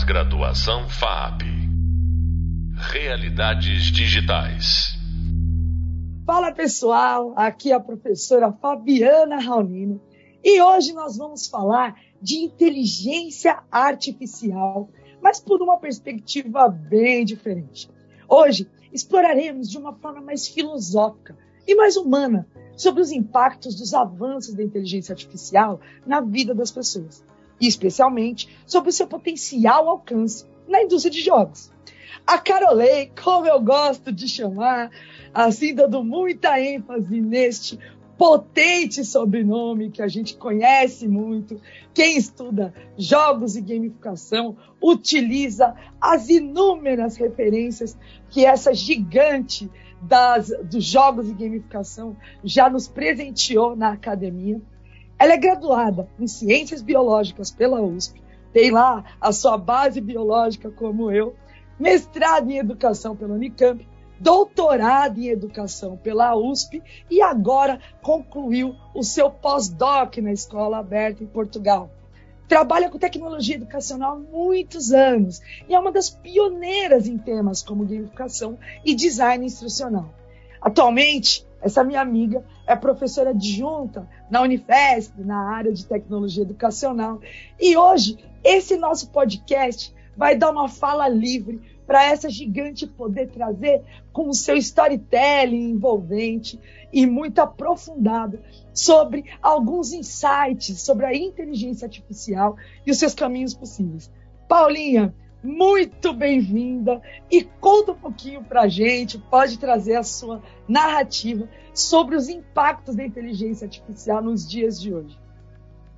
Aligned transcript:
Pós-graduação 0.00 0.88
FAP. 0.88 1.42
Realidades 2.74 3.92
digitais. 3.92 4.94
Fala 6.24 6.52
pessoal, 6.52 7.34
aqui 7.36 7.70
é 7.70 7.74
a 7.74 7.80
professora 7.80 8.50
Fabiana 8.50 9.38
Raulino 9.38 10.00
e 10.42 10.62
hoje 10.62 10.94
nós 10.94 11.18
vamos 11.18 11.48
falar 11.48 12.00
de 12.20 12.36
inteligência 12.36 13.62
artificial, 13.70 14.88
mas 15.20 15.38
por 15.38 15.60
uma 15.60 15.78
perspectiva 15.78 16.66
bem 16.68 17.22
diferente. 17.22 17.90
Hoje 18.26 18.66
exploraremos 18.90 19.68
de 19.68 19.76
uma 19.76 19.92
forma 19.92 20.22
mais 20.22 20.48
filosófica 20.48 21.36
e 21.66 21.74
mais 21.74 21.98
humana 21.98 22.48
sobre 22.74 23.02
os 23.02 23.12
impactos 23.12 23.74
dos 23.74 23.92
avanços 23.92 24.54
da 24.54 24.62
inteligência 24.62 25.12
artificial 25.12 25.78
na 26.06 26.22
vida 26.22 26.54
das 26.54 26.70
pessoas, 26.70 27.22
especialmente 27.68 28.48
sobre 28.66 28.90
o 28.90 28.92
seu 28.92 29.06
potencial 29.06 29.88
alcance 29.88 30.44
na 30.68 30.82
indústria 30.82 31.12
de 31.12 31.20
jogos. 31.20 31.70
A 32.26 32.38
Carolei, 32.38 33.10
como 33.22 33.46
eu 33.46 33.60
gosto 33.60 34.12
de 34.12 34.28
chamar, 34.28 34.90
assim 35.34 35.74
dando 35.74 36.04
muita 36.04 36.60
ênfase 36.60 37.20
neste 37.20 37.78
potente 38.20 39.02
sobrenome 39.02 39.90
que 39.90 40.02
a 40.02 40.06
gente 40.06 40.36
conhece 40.36 41.08
muito. 41.08 41.58
Quem 41.94 42.18
estuda 42.18 42.74
jogos 42.98 43.56
e 43.56 43.62
gamificação 43.62 44.58
utiliza 44.78 45.74
as 45.98 46.28
inúmeras 46.28 47.16
referências 47.16 47.96
que 48.28 48.44
essa 48.44 48.74
gigante 48.74 49.70
das, 50.02 50.48
dos 50.64 50.84
jogos 50.84 51.30
e 51.30 51.32
gamificação 51.32 52.14
já 52.44 52.68
nos 52.68 52.86
presenteou 52.86 53.74
na 53.74 53.92
academia. 53.92 54.60
Ela 55.20 55.34
é 55.34 55.36
graduada 55.36 56.08
em 56.18 56.26
Ciências 56.26 56.80
Biológicas 56.80 57.50
pela 57.50 57.82
USP, 57.82 58.22
tem 58.54 58.70
lá 58.70 59.04
a 59.20 59.30
sua 59.32 59.58
base 59.58 60.00
biológica 60.00 60.70
como 60.70 61.10
eu, 61.10 61.36
mestrado 61.78 62.50
em 62.50 62.56
Educação 62.56 63.14
pela 63.14 63.34
Unicamp 63.34 63.86
doutorado 64.18 65.18
em 65.18 65.28
educação 65.28 65.96
pela 65.96 66.36
USP 66.36 66.82
e 67.10 67.22
agora 67.22 67.80
concluiu 68.02 68.74
o 68.94 69.02
seu 69.02 69.30
pós-doc 69.30 70.18
na 70.18 70.32
Escola 70.32 70.78
Aberta 70.78 71.24
em 71.24 71.26
Portugal. 71.26 71.90
Trabalha 72.46 72.90
com 72.90 72.98
tecnologia 72.98 73.56
educacional 73.56 74.12
há 74.12 74.18
muitos 74.18 74.90
anos 74.90 75.40
e 75.68 75.74
é 75.74 75.78
uma 75.78 75.92
das 75.92 76.10
pioneiras 76.10 77.06
em 77.06 77.16
temas 77.16 77.62
como 77.62 77.86
gamificação 77.86 78.58
e 78.84 78.94
design 78.94 79.44
instrucional. 79.44 80.19
Atualmente, 80.60 81.46
essa 81.62 81.84
minha 81.84 82.00
amiga 82.00 82.44
é 82.66 82.74
professora 82.74 83.30
adjunta 83.30 84.08
na 84.30 84.42
Unifesp, 84.42 85.20
na 85.22 85.50
área 85.50 85.72
de 85.72 85.86
tecnologia 85.86 86.42
educacional. 86.42 87.20
E 87.58 87.76
hoje, 87.76 88.18
esse 88.42 88.76
nosso 88.76 89.10
podcast 89.10 89.94
vai 90.16 90.36
dar 90.36 90.50
uma 90.50 90.68
fala 90.68 91.08
livre 91.08 91.60
para 91.86 92.04
essa 92.04 92.30
gigante 92.30 92.86
poder 92.86 93.28
trazer 93.30 93.82
com 94.12 94.28
o 94.28 94.34
seu 94.34 94.56
storytelling 94.56 95.70
envolvente 95.70 96.60
e 96.92 97.04
muito 97.06 97.40
aprofundado 97.40 98.38
sobre 98.72 99.24
alguns 99.42 99.92
insights 99.92 100.80
sobre 100.80 101.06
a 101.06 101.14
inteligência 101.14 101.86
artificial 101.86 102.56
e 102.86 102.90
os 102.90 102.98
seus 102.98 103.14
caminhos 103.14 103.54
possíveis. 103.54 104.10
Paulinha, 104.48 105.14
muito 105.42 106.12
bem-vinda 106.12 107.00
e 107.30 107.44
conta 107.44 107.92
um 107.92 107.98
pouquinho 107.98 108.42
para 108.44 108.62
a 108.62 108.68
gente, 108.68 109.18
pode 109.18 109.58
trazer 109.58 109.96
a 109.96 110.02
sua 110.02 110.42
narrativa 110.68 111.48
sobre 111.74 112.16
os 112.16 112.28
impactos 112.28 112.94
da 112.94 113.04
inteligência 113.04 113.64
artificial 113.64 114.22
nos 114.22 114.48
dias 114.48 114.80
de 114.80 114.92
hoje. 114.92 115.18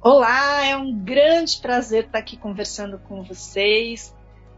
Olá, 0.01 0.67
é 0.67 0.77
um 0.77 0.93
grande 0.93 1.61
prazer 1.61 2.05
estar 2.05 2.19
aqui 2.19 2.37
conversando 2.37 2.99
com 2.99 3.23
vocês 3.23 4.15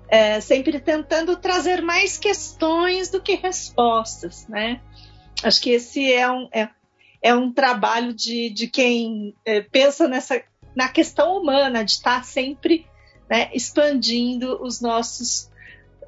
é, 0.09 0.41
sempre 0.41 0.79
tentando 0.81 1.37
trazer 1.37 1.83
mais 1.83 2.19
questões 2.19 3.11
do 3.11 3.21
que 3.21 3.35
respostas, 3.35 4.47
né? 4.49 4.81
Acho 5.43 5.61
que 5.61 5.71
esse 5.71 6.13
é 6.13 6.31
um, 6.31 6.49
é, 6.53 6.69
é 7.23 7.35
um 7.35 7.53
trabalho 7.53 8.13
de, 8.13 8.51
de 8.51 8.69
quem 8.69 9.35
é, 9.45 9.61
pensa 9.61 10.07
nessa, 10.07 10.43
na 10.77 10.89
questão 10.89 11.37
humana, 11.37 11.85
de 11.85 11.93
estar 11.93 12.25
sempre 12.25 12.87
né, 13.29 13.51
expandindo 13.53 14.63
os 14.63 14.81
nossos, 14.81 15.51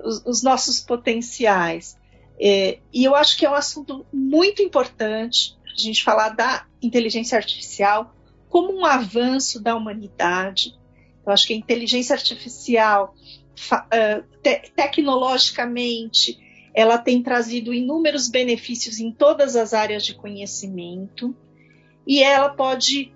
os, 0.03 0.25
os 0.25 0.43
nossos 0.43 0.81
potenciais. 0.81 1.97
É, 2.41 2.78
e 2.93 3.04
eu 3.04 3.15
acho 3.15 3.37
que 3.37 3.47
é 3.47 3.50
um 3.50 3.54
assunto 3.54 4.06
muito 4.12 4.62
importante 4.62 5.56
a 5.66 5.81
gente 5.81 6.03
falar 6.03 6.31
da 6.31 6.66
inteligência 6.82 7.37
artificial 7.37 8.15
como 8.49 8.72
um 8.72 8.84
avanço 8.84 9.60
da 9.60 9.75
humanidade. 9.75 10.75
Eu 11.25 11.32
acho 11.32 11.47
que 11.47 11.53
a 11.53 11.56
inteligência 11.56 12.15
artificial 12.15 13.15
te 14.43 14.71
tecnologicamente, 14.75 16.38
ela 16.75 16.98
tem 16.98 17.22
trazido 17.22 17.72
inúmeros 17.72 18.28
benefícios 18.28 19.00
em 19.00 19.10
todas 19.10 19.56
as 19.56 19.72
áreas 19.72 20.04
de 20.04 20.15
conhecimento 20.15 21.34
e 22.06 22.22
ela 22.22 22.50
pode 22.50 23.12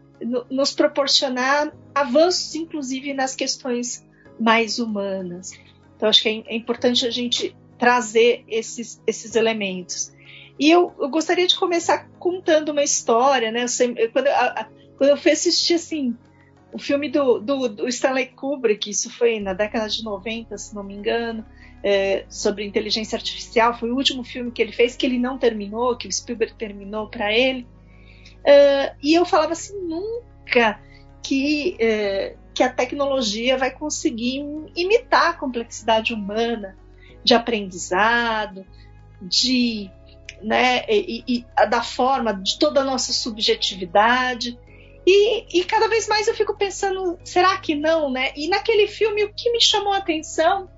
nos 0.51 0.73
proporcionar 0.73 1.73
avanços, 2.01 2.55
inclusive 2.55 3.13
nas 3.15 3.35
questões 3.35 4.07
mais 4.39 4.79
humanas. 4.79 5.53
Então, 5.97 6.09
acho 6.09 6.23
que 6.23 6.29
é, 6.29 6.55
é 6.55 6.57
importante 6.57 7.07
a 7.07 7.11
gente 7.11 7.55
trazer 7.79 8.45
esses, 8.49 9.03
esses 9.07 9.35
elementos. 9.35 10.13
E 10.59 10.71
eu, 10.71 10.95
eu, 10.99 11.09
gostaria 11.09 11.47
de 11.47 11.57
começar 11.57 12.09
contando 12.19 12.71
uma 12.71 12.83
história, 12.83 13.51
né? 13.51 13.65
Eu, 13.97 14.13
quando, 14.13 14.27
a, 14.29 14.69
quando 14.99 15.11
eu 15.11 15.17
fui 15.17 15.31
assistir 15.31 15.75
assim, 15.75 16.15
o 16.73 16.79
filme 16.79 17.09
do, 17.09 17.39
do, 17.39 17.69
do, 17.69 17.89
Stanley 17.89 18.27
Kubrick, 18.27 18.91
isso 18.91 19.11
foi 19.11 19.41
na 19.41 19.55
década 19.55 19.89
de 19.89 20.05
90, 20.05 20.57
se 20.59 20.75
não 20.75 20.85
me 20.85 20.95
engano, 20.95 21.45
é, 21.83 22.27
sobre 22.29 22.65
inteligência 22.65 23.17
artificial, 23.17 23.79
foi 23.79 23.91
o 23.91 23.97
último 23.97 24.23
filme 24.23 24.51
que 24.51 24.61
ele 24.61 24.73
fez, 24.73 24.95
que 24.95 25.07
ele 25.07 25.19
não 25.19 25.39
terminou, 25.39 25.97
que 25.97 26.07
o 26.07 26.13
Spielberg 26.13 26.55
terminou 26.55 27.09
para 27.09 27.33
ele. 27.33 27.67
Uh, 28.41 28.97
e 29.03 29.15
eu 29.15 29.25
falava 29.25 29.53
assim, 29.53 29.79
nunca 29.83 30.81
que, 31.31 31.77
uh, 31.77 32.39
que 32.53 32.61
a 32.61 32.69
tecnologia 32.69 33.57
vai 33.57 33.71
conseguir 33.71 34.45
imitar 34.75 35.31
a 35.31 35.35
complexidade 35.35 36.13
humana 36.13 36.77
de 37.23 37.35
aprendizado, 37.35 38.67
de 39.23 39.89
né, 40.43 40.85
e, 40.89 41.23
e, 41.29 41.67
da 41.69 41.85
forma, 41.85 42.35
de 42.35 42.59
toda 42.59 42.81
a 42.81 42.85
nossa 42.85 43.13
subjetividade. 43.13 44.59
E, 45.07 45.61
e, 45.61 45.65
cada 45.65 45.87
vez 45.87 46.09
mais 46.09 46.27
eu 46.27 46.35
fico 46.35 46.57
pensando, 46.57 47.17
será 47.23 47.57
que 47.59 47.77
não, 47.77 48.11
né? 48.11 48.33
E 48.35 48.49
naquele 48.49 48.89
filme, 48.89 49.23
o 49.23 49.33
que 49.33 49.53
me 49.53 49.61
chamou 49.61 49.93
a 49.93 49.99
atenção 49.99 50.69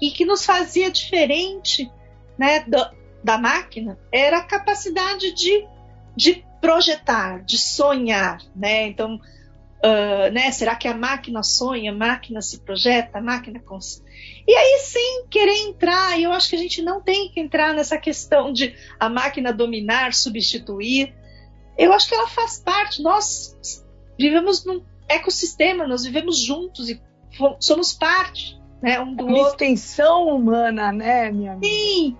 e 0.00 0.10
que 0.10 0.24
nos 0.24 0.46
fazia 0.46 0.90
diferente 0.90 1.90
né, 2.38 2.60
da, 2.66 2.92
da 3.22 3.36
máquina 3.36 3.98
era 4.10 4.38
a 4.38 4.44
capacidade 4.44 5.34
de, 5.34 5.68
de 6.16 6.46
projetar, 6.64 7.44
de 7.44 7.58
sonhar, 7.58 8.38
né? 8.56 8.86
Então, 8.86 9.16
uh, 9.16 10.32
né, 10.32 10.50
será 10.50 10.74
que 10.74 10.88
a 10.88 10.96
máquina 10.96 11.42
sonha, 11.42 11.92
a 11.92 11.94
máquina 11.94 12.40
se 12.40 12.60
projeta, 12.60 13.18
a 13.18 13.22
máquina 13.22 13.60
cons... 13.60 14.02
E 14.48 14.54
aí, 14.54 14.78
sem 14.80 15.26
querer 15.28 15.56
entrar, 15.68 16.18
eu 16.18 16.32
acho 16.32 16.48
que 16.48 16.56
a 16.56 16.58
gente 16.58 16.80
não 16.80 17.02
tem 17.02 17.30
que 17.30 17.38
entrar 17.38 17.74
nessa 17.74 17.98
questão 17.98 18.50
de 18.50 18.74
a 18.98 19.10
máquina 19.10 19.52
dominar, 19.52 20.14
substituir, 20.14 21.14
eu 21.76 21.92
acho 21.92 22.08
que 22.08 22.14
ela 22.14 22.28
faz 22.28 22.60
parte. 22.60 23.02
Nós 23.02 23.84
vivemos 24.18 24.64
num 24.64 24.82
ecossistema, 25.06 25.86
nós 25.86 26.04
vivemos 26.04 26.38
juntos 26.38 26.88
e 26.88 27.00
somos 27.60 27.92
parte, 27.92 28.58
né, 28.80 29.00
um 29.00 29.14
do 29.14 29.24
Uma 29.24 29.38
outro. 29.38 29.52
extensão 29.52 30.28
humana, 30.28 30.92
né, 30.92 31.30
minha 31.30 31.52
amiga? 31.52 31.66
Sim. 31.66 32.16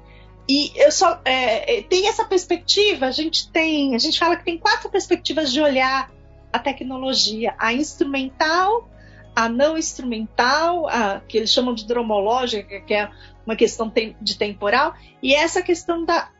E 0.49 0.73
eu 0.77 0.93
só 0.93 1.21
é, 1.25 1.79
é, 1.79 1.83
tem 1.83 2.07
essa 2.09 2.25
perspectiva. 2.25 3.07
A 3.07 3.11
gente 3.11 3.51
tem, 3.51 3.95
a 3.95 3.99
gente 3.99 4.19
fala 4.19 4.37
que 4.37 4.45
tem 4.45 4.59
quatro 4.59 4.91
perspectivas 4.91 5.53
de 5.53 5.61
olhar 5.61 6.11
a 6.53 6.59
tecnologia: 6.59 7.55
a 7.59 7.73
instrumental, 7.73 8.89
a 9.35 9.49
não 9.49 9.79
instrumental, 9.79 10.87
a 10.89 11.21
que 11.21 11.39
eles 11.39 11.53
chamam 11.53 11.75
de 11.75 11.87
dromológica, 11.87 12.81
que 12.81 12.95
é 12.95 13.11
uma 13.47 13.57
questão 13.57 13.93
de 14.21 14.39
temporal, 14.39 14.95
e 15.23 15.35
essa 15.35 15.63
questão 15.63 16.05
da 16.05 16.31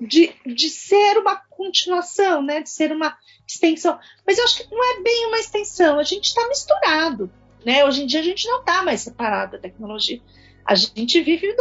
de, 0.00 0.34
de 0.44 0.68
ser 0.68 1.18
uma 1.18 1.36
continuação, 1.36 2.42
né? 2.42 2.60
De 2.60 2.70
ser 2.70 2.92
uma 2.92 3.16
extensão. 3.46 3.98
Mas 4.26 4.38
eu 4.38 4.44
acho 4.44 4.58
que 4.58 4.74
não 4.74 4.84
é 4.84 5.02
bem 5.02 5.26
uma 5.26 5.38
extensão, 5.38 5.98
a 5.98 6.02
gente 6.02 6.24
está 6.24 6.46
misturado. 6.48 7.30
Né? 7.64 7.84
Hoje 7.84 8.02
em 8.02 8.06
dia 8.06 8.20
a 8.20 8.24
gente 8.24 8.46
não 8.46 8.60
está 8.60 8.82
mais 8.82 9.00
separado 9.00 9.52
da 9.52 9.58
tecnologia. 9.58 10.20
A 10.66 10.74
gente 10.74 11.20
vive 11.22 11.54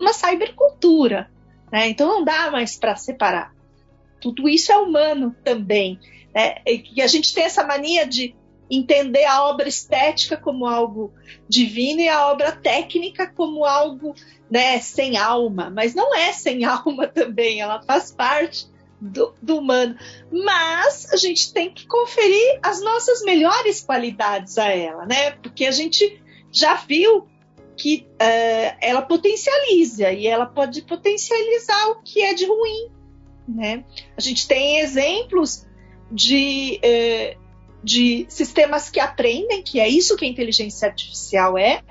numa 0.00 0.12
cybercultura. 0.12 1.30
Né? 1.70 1.88
Então 1.88 2.08
não 2.08 2.24
dá 2.24 2.50
mais 2.50 2.76
para 2.76 2.96
separar. 2.96 3.54
Tudo 4.20 4.48
isso 4.48 4.72
é 4.72 4.76
humano 4.76 5.36
também. 5.44 6.00
Né? 6.34 6.56
E 6.66 7.02
a 7.02 7.06
gente 7.06 7.34
tem 7.34 7.44
essa 7.44 7.64
mania 7.64 8.06
de 8.06 8.34
entender 8.70 9.24
a 9.24 9.44
obra 9.44 9.68
estética 9.68 10.36
como 10.36 10.64
algo 10.64 11.12
divino 11.48 12.00
e 12.00 12.08
a 12.08 12.28
obra 12.28 12.52
técnica 12.52 13.26
como 13.26 13.64
algo 13.64 14.14
né, 14.48 14.78
sem 14.78 15.16
alma. 15.16 15.70
Mas 15.70 15.94
não 15.94 16.14
é 16.14 16.32
sem 16.32 16.64
alma 16.64 17.06
também, 17.06 17.60
ela 17.60 17.82
faz 17.82 18.12
parte 18.12 18.66
do, 19.00 19.34
do, 19.42 19.58
humano. 19.58 19.96
Mas 20.30 21.12
a 21.12 21.16
gente 21.16 21.52
tem 21.52 21.70
que 21.70 21.86
conferir 21.86 22.60
as 22.62 22.80
nossas 22.80 23.22
melhores 23.22 23.82
qualidades 23.82 24.58
a 24.58 24.68
ela, 24.68 25.06
né? 25.06 25.32
Porque 25.32 25.64
a 25.64 25.72
gente 25.72 26.22
já 26.52 26.74
viu 26.74 27.26
que 27.80 28.06
uh, 28.12 28.76
ela 28.82 29.00
potencializa 29.00 30.12
e 30.12 30.26
ela 30.26 30.44
pode 30.44 30.82
potencializar 30.82 31.88
o 31.88 32.02
que 32.02 32.20
é 32.20 32.34
de 32.34 32.44
ruim. 32.44 32.90
Né? 33.48 33.84
A 34.16 34.20
gente 34.20 34.46
tem 34.46 34.80
exemplos 34.80 35.66
de, 36.12 36.78
uh, 36.84 37.40
de 37.82 38.26
sistemas 38.28 38.90
que 38.90 39.00
aprendem, 39.00 39.62
que 39.62 39.80
é 39.80 39.88
isso 39.88 40.14
que 40.14 40.26
a 40.26 40.28
inteligência 40.28 40.88
artificial 40.88 41.56
é, 41.56 41.82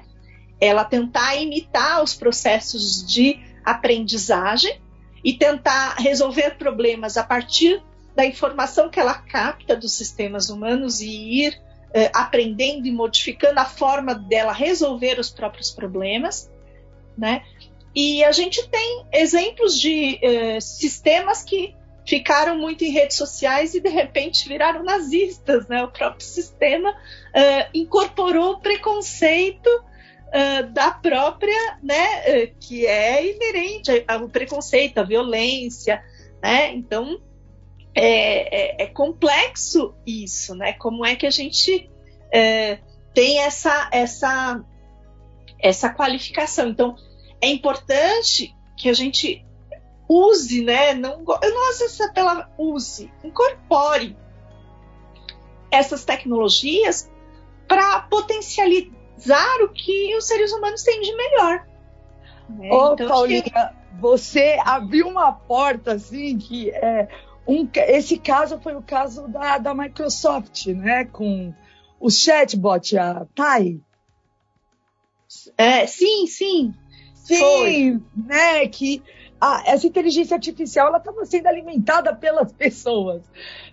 ela 0.62 0.86
tentar 0.86 1.36
imitar 1.38 2.04
os 2.04 2.14
processos 2.14 3.04
de 3.06 3.40
aprendizagem 3.66 4.80
e 5.24 5.34
tentar 5.34 5.96
resolver 5.96 6.52
problemas 6.52 7.18
a 7.18 7.24
partir 7.24 7.82
da 8.16 8.26
informação 8.26 8.90
que 8.90 9.00
ela 9.00 9.16
capta 9.16 9.76
dos 9.76 9.94
sistemas 9.94 10.50
humanos 10.50 11.02
e 11.02 11.46
ir 11.46 11.69
eh, 11.94 12.12
aprendendo 12.14 12.88
e 12.88 12.92
modificando 12.92 13.60
a 13.60 13.66
forma 13.66 14.14
dela 14.14 14.54
resolver 14.54 15.20
os 15.20 15.30
próprios 15.30 15.72
problemas, 15.72 16.52
né? 17.18 17.44
E 17.96 18.24
a 18.24 18.32
gente 18.32 18.68
tem 18.70 19.06
exemplos 19.12 19.80
de 19.80 20.20
eh, 20.22 20.60
sistemas 20.60 21.44
que 21.44 21.76
ficaram 22.06 22.58
muito 22.58 22.84
em 22.84 22.92
redes 22.92 23.18
sociais 23.18 23.74
e 23.74 23.80
de 23.80 23.90
repente 23.90 24.48
viraram 24.48 24.84
nazistas, 24.84 25.68
né? 25.68 25.84
O 25.84 25.88
próprio 25.88 26.26
sistema 26.26 26.96
eh, 27.34 27.70
incorporou 27.74 28.60
preconceito 28.60 29.70
Uh, 30.30 30.72
da 30.74 30.92
própria, 30.92 31.80
né, 31.82 32.06
uh, 32.44 32.56
que 32.60 32.86
é 32.86 33.34
inerente 33.34 34.04
ao 34.08 34.30
preconceito, 34.30 35.00
à 35.00 35.04
violência, 35.04 36.04
né? 36.40 36.72
Então 36.72 37.20
é, 38.00 38.82
é, 38.82 38.84
é, 38.84 38.88
complexo 38.88 39.94
isso, 40.08 40.56
né? 40.56 40.74
Como 40.74 41.06
é 41.06 41.16
que 41.16 41.28
a 41.28 41.30
gente 41.30 41.90
é, 42.32 42.80
tem 43.14 43.40
essa, 43.40 43.90
essa, 43.92 44.64
essa 45.60 45.90
qualificação? 45.94 46.70
Então, 46.70 46.96
é 47.42 47.48
importante 47.48 48.56
que 48.78 48.88
a 48.88 48.94
gente 48.94 49.46
use, 50.08 50.64
né? 50.64 50.94
Não, 50.94 51.26
eu 51.42 51.54
não 51.54 51.70
uso 51.72 51.84
essa 51.84 52.12
palavra 52.14 52.50
use, 52.58 53.12
incorpore 53.22 54.16
essas 55.70 56.06
tecnologias 56.06 57.12
para 57.68 58.02
potencializar 58.04 59.62
o 59.62 59.70
que 59.70 60.16
os 60.16 60.26
seres 60.26 60.54
humanos 60.54 60.82
têm 60.84 61.02
de 61.02 61.16
melhor. 61.16 61.68
Né? 62.50 62.70
Ô, 62.72 62.94
então, 62.94 63.08
Paulinha, 63.10 63.44
que... 63.44 63.52
você 64.00 64.58
abriu 64.64 65.08
uma 65.08 65.34
porta 65.34 65.94
assim 65.94 66.38
que 66.38 66.72
é 66.72 67.08
um, 67.50 67.68
esse 67.74 68.18
caso 68.18 68.60
foi 68.60 68.76
o 68.76 68.82
caso 68.82 69.28
da, 69.28 69.58
da 69.58 69.74
Microsoft, 69.74 70.68
né? 70.68 71.06
Com 71.06 71.52
o 72.00 72.10
chatbot, 72.10 72.96
a 72.96 73.26
Tai. 73.34 73.80
É, 75.58 75.88
sim, 75.88 76.28
sim. 76.28 76.74
Sim, 77.16 77.40
foi. 77.40 78.02
né? 78.16 78.68
Que 78.68 79.02
essa 79.66 79.88
inteligência 79.88 80.36
artificial 80.36 80.90
ela 80.90 80.98
estava 80.98 81.26
sendo 81.26 81.48
alimentada 81.48 82.16
pelas 82.16 82.52
pessoas. 82.54 83.24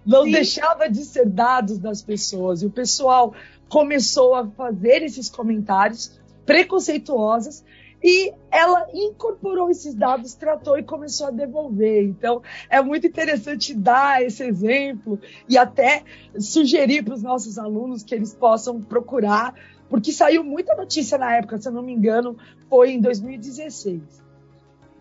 Não 0.07 0.25
sim. 0.25 0.33
deixava 0.33 0.89
de 0.89 1.05
ser 1.05 1.27
dados 1.27 1.79
das 1.79 2.01
pessoas. 2.01 2.63
E 2.63 2.67
o 2.67 2.71
pessoal 2.71 3.35
começou 3.69 4.35
a 4.35 4.47
fazer 4.47 5.03
esses 5.03 5.29
comentários 5.29 6.19
preconceituosos 6.47 7.63
e 8.03 8.33
ela 8.51 8.87
incorporou 8.93 9.71
esses 9.71 9.95
dados, 9.95 10.35
tratou 10.35 10.79
e 10.79 10.83
começou 10.83 11.29
a 11.29 11.31
devolver. 11.31 12.05
Então, 12.05 12.43
é 12.69 12.81
muito 12.83 13.07
interessante 13.07 13.75
dar 13.75 14.23
esse 14.23 14.45
exemplo 14.45 15.19
e 15.49 15.57
até 15.57 16.05
sugerir 16.39 17.03
para 17.03 17.15
os 17.15 17.23
nossos 17.23 17.59
alunos 17.59 18.03
que 18.03 18.15
eles 18.15 18.35
possam 18.35 18.81
procurar, 18.81 19.55
porque 19.89 20.13
saiu 20.13 20.45
muita 20.45 20.75
notícia 20.75 21.17
na 21.17 21.37
época, 21.37 21.59
se 21.59 21.69
eu 21.69 21.73
não 21.73 21.83
me 21.83 21.93
engano, 21.93 22.37
foi 22.69 22.93
em 22.93 23.01
2016. 23.01 24.03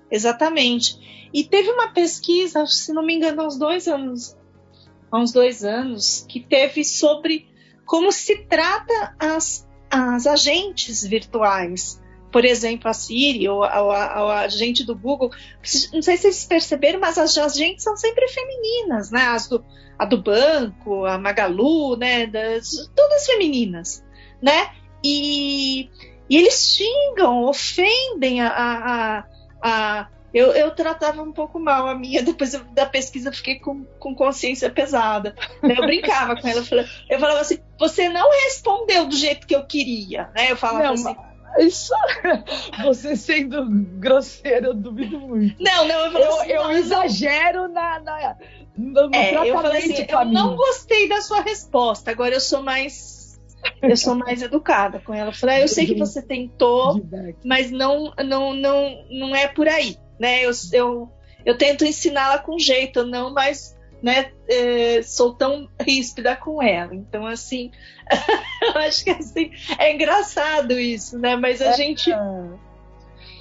Exatamente. 0.09 1.29
E 1.33 1.43
teve 1.43 1.69
uma 1.71 1.89
pesquisa, 1.89 2.65
se 2.65 2.93
não 2.93 3.05
me 3.05 3.15
engano, 3.15 3.41
há 3.41 3.47
uns 3.47 3.57
dois 3.57 3.87
anos, 3.87 4.37
há 5.11 5.19
uns 5.19 5.31
dois 5.31 5.63
anos, 5.63 6.25
que 6.29 6.39
teve 6.39 6.83
sobre 6.83 7.47
como 7.85 8.11
se 8.11 8.37
trata 8.45 9.15
as, 9.19 9.67
as 9.89 10.25
agentes 10.25 11.05
virtuais 11.05 12.03
por 12.35 12.43
exemplo, 12.43 12.89
a 12.89 12.93
Siri 12.93 13.47
ou 13.47 13.63
a, 13.63 13.81
ou 13.81 13.91
a, 13.91 14.23
ou 14.23 14.29
a 14.29 14.47
gente 14.49 14.83
do 14.83 14.93
Google, 14.93 15.31
não 15.93 16.01
sei 16.01 16.17
se 16.17 16.23
vocês 16.23 16.43
perceberam, 16.45 16.99
mas 16.99 17.17
as 17.17 17.37
agentes 17.37 17.81
são 17.81 17.95
sempre 17.95 18.27
femininas, 18.27 19.09
né? 19.09 19.21
As 19.21 19.47
do, 19.47 19.63
a 19.97 20.03
do 20.03 20.21
banco, 20.21 21.05
a 21.05 21.17
Magalu, 21.17 21.95
né? 21.95 22.27
Das, 22.27 22.91
todas 22.93 23.25
femininas, 23.25 24.03
né? 24.41 24.69
E, 25.01 25.89
e 26.29 26.35
eles 26.35 26.75
xingam, 26.75 27.45
ofendem 27.45 28.41
a, 28.41 28.49
a, 28.49 29.23
a 29.61 30.07
eu, 30.33 30.51
eu, 30.51 30.71
tratava 30.71 31.21
um 31.21 31.31
pouco 31.31 31.57
mal 31.57 31.87
a 31.87 31.95
minha, 31.95 32.19
depois 32.21 32.51
da 32.73 32.85
pesquisa 32.85 33.31
fiquei 33.31 33.59
com, 33.59 33.85
com 33.97 34.13
consciência 34.13 34.69
pesada. 34.69 35.33
Eu 35.63 35.85
brincava 35.87 36.35
com 36.35 36.45
ela, 36.49 36.59
eu 36.59 36.65
falava, 36.65 36.89
eu 37.09 37.17
falava, 37.17 37.39
assim: 37.39 37.59
você 37.79 38.09
não 38.09 38.29
respondeu 38.43 39.05
do 39.05 39.15
jeito 39.15 39.47
que 39.47 39.55
eu 39.55 39.65
queria, 39.65 40.29
né? 40.35 40.51
Eu 40.51 40.57
falava 40.57 40.83
não, 40.83 40.93
assim. 40.95 41.15
Isso, 41.59 41.93
você 42.83 43.15
sendo 43.15 43.65
grosseiro, 43.99 44.67
eu 44.67 44.73
duvido 44.73 45.19
muito. 45.19 45.55
Não, 45.61 45.87
não, 45.87 45.99
eu, 46.07 46.19
eu, 46.19 46.33
assim, 46.33 46.51
eu 46.51 46.71
exagero 46.71 47.67
na, 47.67 47.99
na, 47.99 48.35
no, 48.77 49.09
no 49.09 49.15
é, 49.15 49.49
eu 49.49 49.53
falei 49.53 49.79
assim, 49.79 50.05
eu 50.07 50.25
não 50.25 50.55
gostei 50.55 51.07
da 51.07 51.21
sua 51.21 51.41
resposta, 51.41 52.11
agora 52.11 52.35
eu 52.35 52.41
sou 52.41 52.61
mais 52.61 53.15
eu 53.81 53.97
sou 53.97 54.15
mais 54.15 54.41
educada 54.41 54.99
com 54.99 55.13
ela. 55.13 55.29
Eu 55.29 55.33
falei, 55.33 55.55
ah, 55.55 55.61
eu 55.61 55.67
sei 55.67 55.85
que 55.85 55.95
você 55.95 56.21
tentou, 56.21 57.01
mas 57.43 57.71
não, 57.71 58.13
não, 58.23 58.53
não, 58.53 59.05
não 59.09 59.35
é 59.35 59.47
por 59.47 59.67
aí, 59.67 59.97
né? 60.19 60.45
Eu, 60.45 60.51
eu, 60.71 61.09
eu 61.45 61.57
tento 61.57 61.85
ensiná-la 61.85 62.39
com 62.39 62.59
jeito, 62.59 63.05
não 63.05 63.33
mais 63.33 63.74
né, 64.01 64.31
é, 64.47 65.01
sou 65.01 65.33
tão 65.33 65.69
ríspida 65.79 66.35
com 66.35 66.61
ela. 66.61 66.93
Então, 66.93 67.25
assim, 67.25 67.71
eu 68.61 68.81
acho 68.81 69.03
que 69.03 69.09
assim, 69.09 69.51
é 69.77 69.93
engraçado 69.93 70.73
isso, 70.79 71.17
né? 71.17 71.35
Mas 71.35 71.61
a 71.61 71.67
é, 71.67 71.73
gente. 71.73 72.11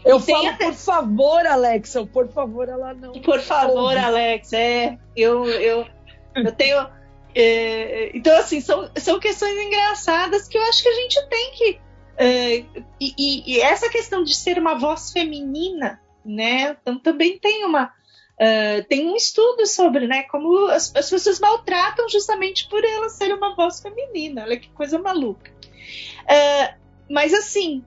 Eu 0.05 0.21
falo, 0.21 0.49
até... 0.49 0.67
por 0.67 0.75
favor, 0.75 1.47
Alexa, 1.47 2.05
por 2.07 2.29
favor, 2.29 2.69
ela 2.69 2.95
não. 2.95 3.13
Por 3.13 3.41
favor, 3.41 3.97
Alexa, 3.97 4.57
é. 4.57 4.99
Eu, 5.17 5.47
eu, 5.47 5.87
eu 6.35 6.53
tenho. 6.53 6.87
É, 7.35 8.17
então, 8.17 8.37
assim, 8.37 8.61
são, 8.61 8.89
são 8.97 9.19
questões 9.19 9.57
engraçadas 9.59 10.47
que 10.47 10.57
eu 10.57 10.63
acho 10.63 10.83
que 10.83 10.89
a 10.89 10.95
gente 10.95 11.29
tem 11.29 11.51
que. 11.53 11.81
É, 12.17 12.65
e, 13.01 13.57
e, 13.57 13.61
essa 13.61 13.91
questão 13.91 14.23
de 14.23 14.37
ser 14.37 14.57
uma 14.57 14.79
voz 14.79 15.11
feminina, 15.11 16.01
né? 16.25 16.77
Então, 16.81 16.99
também 16.99 17.39
tem 17.39 17.65
uma 17.65 17.93
Uh, 18.35 18.83
tem 18.89 19.07
um 19.07 19.15
estudo 19.15 19.65
sobre 19.65 20.09
né, 20.09 20.25
como 20.25 20.67
as, 20.67 20.95
as, 20.97 21.09
pessoas 21.09 21.39
maltratam 21.39 22.09
justamente 22.09 22.69
por 22.69 22.85
ela 22.85 23.09
ser 23.09 23.33
uma 23.33 23.55
voz 23.55 23.81
feminina. 23.81 24.43
Olha 24.43 24.59
que 24.59 24.69
coisa 24.71 24.99
maluca. 24.99 25.53
Uh, 26.23 26.75
mas 27.09 27.33
assim, 27.33 27.85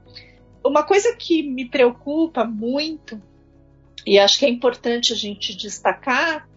uma 0.63 0.84
coisa 0.84 1.13
que 1.18 1.44
me 1.44 1.68
preocupa 1.68 2.46
muito, 2.46 3.22
e 4.06 4.18
acho 4.18 4.39
que 4.39 4.46
é 4.46 4.50
importante 4.50 5.12
a 5.12 5.16
gente 5.18 5.56
destacar, 5.56 6.48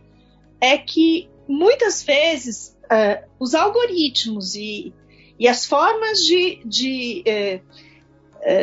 é 0.60 0.78
que 0.78 1.28
muitas 1.48 2.00
vezes 2.04 2.78
uh, 2.84 3.28
os 3.40 3.56
algoritmos 3.56 4.54
e, 4.54 4.94
e, 5.36 5.48
as 5.48 5.66
formas 5.66 6.18
de, 6.18 6.60
de, 6.64 7.24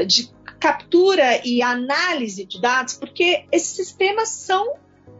de 0.08 0.30
captura 0.58 1.42
e 1.46 1.62
análise 1.62 2.46
de 2.46 2.62
dados, 2.62 2.94
porque 2.94 3.46
esses 3.52 3.76
sistemas 3.76 4.30
são 4.30 4.78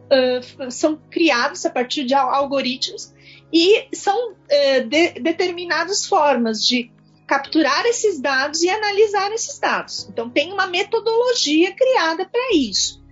uh, 0.08 0.70
são 0.70 0.96
criados 1.10 1.64
a 1.64 1.70
partir 1.70 2.04
de 2.04 2.14
algoritmos 2.14 3.14
e 3.52 3.88
são 3.92 4.32
uh, 4.32 4.88
de, 4.88 5.20
determinadas 5.20 6.06
formas 6.06 6.66
de 6.66 6.90
capturar 7.26 7.84
esses 7.84 8.18
dados 8.20 8.62
e 8.62 8.70
analisar 8.70 9.30
esses 9.32 9.58
dados. 9.58 10.08
Então, 10.10 10.30
tem 10.30 10.52
uma 10.52 10.66
metodologia 10.66 11.74
criada 11.74 12.24
para 12.24 12.54
isso. 12.54 13.04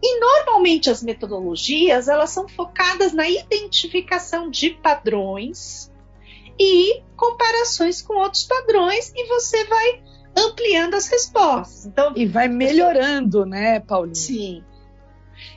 E 0.00 0.20
normalmente 0.20 0.88
as 0.88 1.02
metodologias 1.02 2.06
elas 2.06 2.30
são 2.30 2.48
focadas 2.48 3.12
na 3.12 3.28
identificação 3.28 4.50
de 4.50 4.70
padrões 4.70 5.90
e 6.58 7.02
comparações 7.16 8.02
com 8.02 8.14
outros 8.14 8.44
padrões 8.44 9.12
e 9.16 9.26
você 9.26 9.64
vai 9.64 10.02
ampliando 10.36 10.94
as 10.94 11.08
respostas. 11.08 11.86
Então, 11.86 12.12
e 12.14 12.26
vai 12.26 12.46
melhorando, 12.46 13.46
né, 13.46 13.80
Paulinho? 13.80 14.14
Sim. 14.14 14.62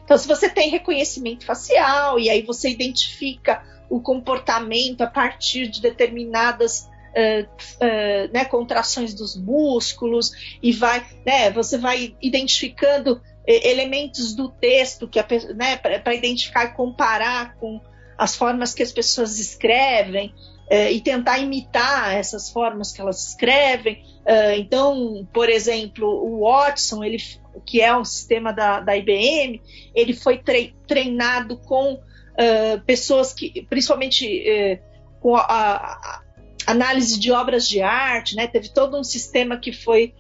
Então, 0.09 0.17
se 0.17 0.27
você 0.27 0.49
tem 0.49 0.71
reconhecimento 0.71 1.45
facial 1.45 2.19
e 2.19 2.31
aí 2.31 2.41
você 2.41 2.67
identifica 2.67 3.61
o 3.87 4.01
comportamento 4.01 5.01
a 5.01 5.07
partir 5.07 5.67
de 5.67 5.79
determinadas 5.79 6.89
uh, 7.13 7.43
uh, 7.45 8.33
né, 8.33 8.43
contrações 8.45 9.13
dos 9.13 9.37
músculos 9.37 10.31
e 10.63 10.71
vai, 10.71 11.05
né, 11.23 11.51
você 11.51 11.77
vai 11.77 12.15
identificando 12.19 13.21
elementos 13.45 14.33
do 14.33 14.49
texto 14.49 15.07
que 15.07 15.19
né, 15.53 15.77
para 15.77 16.15
identificar 16.15 16.65
e 16.65 16.73
comparar 16.73 17.55
com 17.57 17.79
as 18.17 18.35
formas 18.35 18.73
que 18.73 18.81
as 18.81 18.91
pessoas 18.91 19.37
escrevem. 19.37 20.33
Uh, 20.69 20.91
e 20.91 21.01
tentar 21.01 21.39
imitar 21.39 22.15
essas 22.15 22.49
formas 22.49 22.91
que 22.91 23.01
elas 23.01 23.29
escrevem. 23.29 24.03
Uh, 24.21 24.53
então, 24.57 25.27
por 25.33 25.49
exemplo, 25.49 26.07
o 26.07 26.41
Watson, 26.47 27.03
ele, 27.03 27.17
que 27.65 27.81
é 27.81 27.95
um 27.95 28.05
sistema 28.05 28.53
da, 28.53 28.79
da 28.79 28.95
IBM, 28.95 29.61
ele 29.95 30.13
foi 30.13 30.38
tre 30.38 30.75
treinado 30.88 31.57
com 31.57 31.93
uh, 31.93 32.81
pessoas 32.85 33.33
que, 33.33 33.65
principalmente 33.69 34.79
com 35.19 35.35
a, 35.35 35.41
a, 35.41 36.21
análise 36.65 37.19
de 37.19 37.31
obras 37.31 37.67
de 37.67 37.81
arte, 37.81 38.35
né? 38.35 38.47
teve 38.47 38.69
todo 38.69 38.97
um 38.97 39.03
sistema 39.03 39.57
que 39.57 39.73
foi 39.73 40.13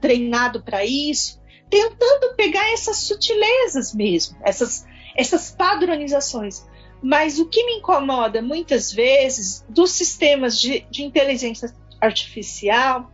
treinado 0.00 0.62
para 0.62 0.84
isso, 0.84 1.40
tentando 1.70 2.34
pegar 2.34 2.72
essas 2.72 2.98
sutilezas 2.98 3.94
mesmo, 3.94 4.36
essas, 4.42 4.84
essas 5.16 5.50
padronizações. 5.50 6.66
Mas 7.02 7.38
o 7.38 7.46
que 7.46 7.64
me 7.64 7.74
incomoda 7.74 8.40
muitas 8.40 8.92
vezes 8.92 9.64
dos 9.68 9.92
sistemas 9.92 10.60
de, 10.60 10.80
de 10.90 11.02
inteligência 11.02 11.74
artificial 12.00 13.10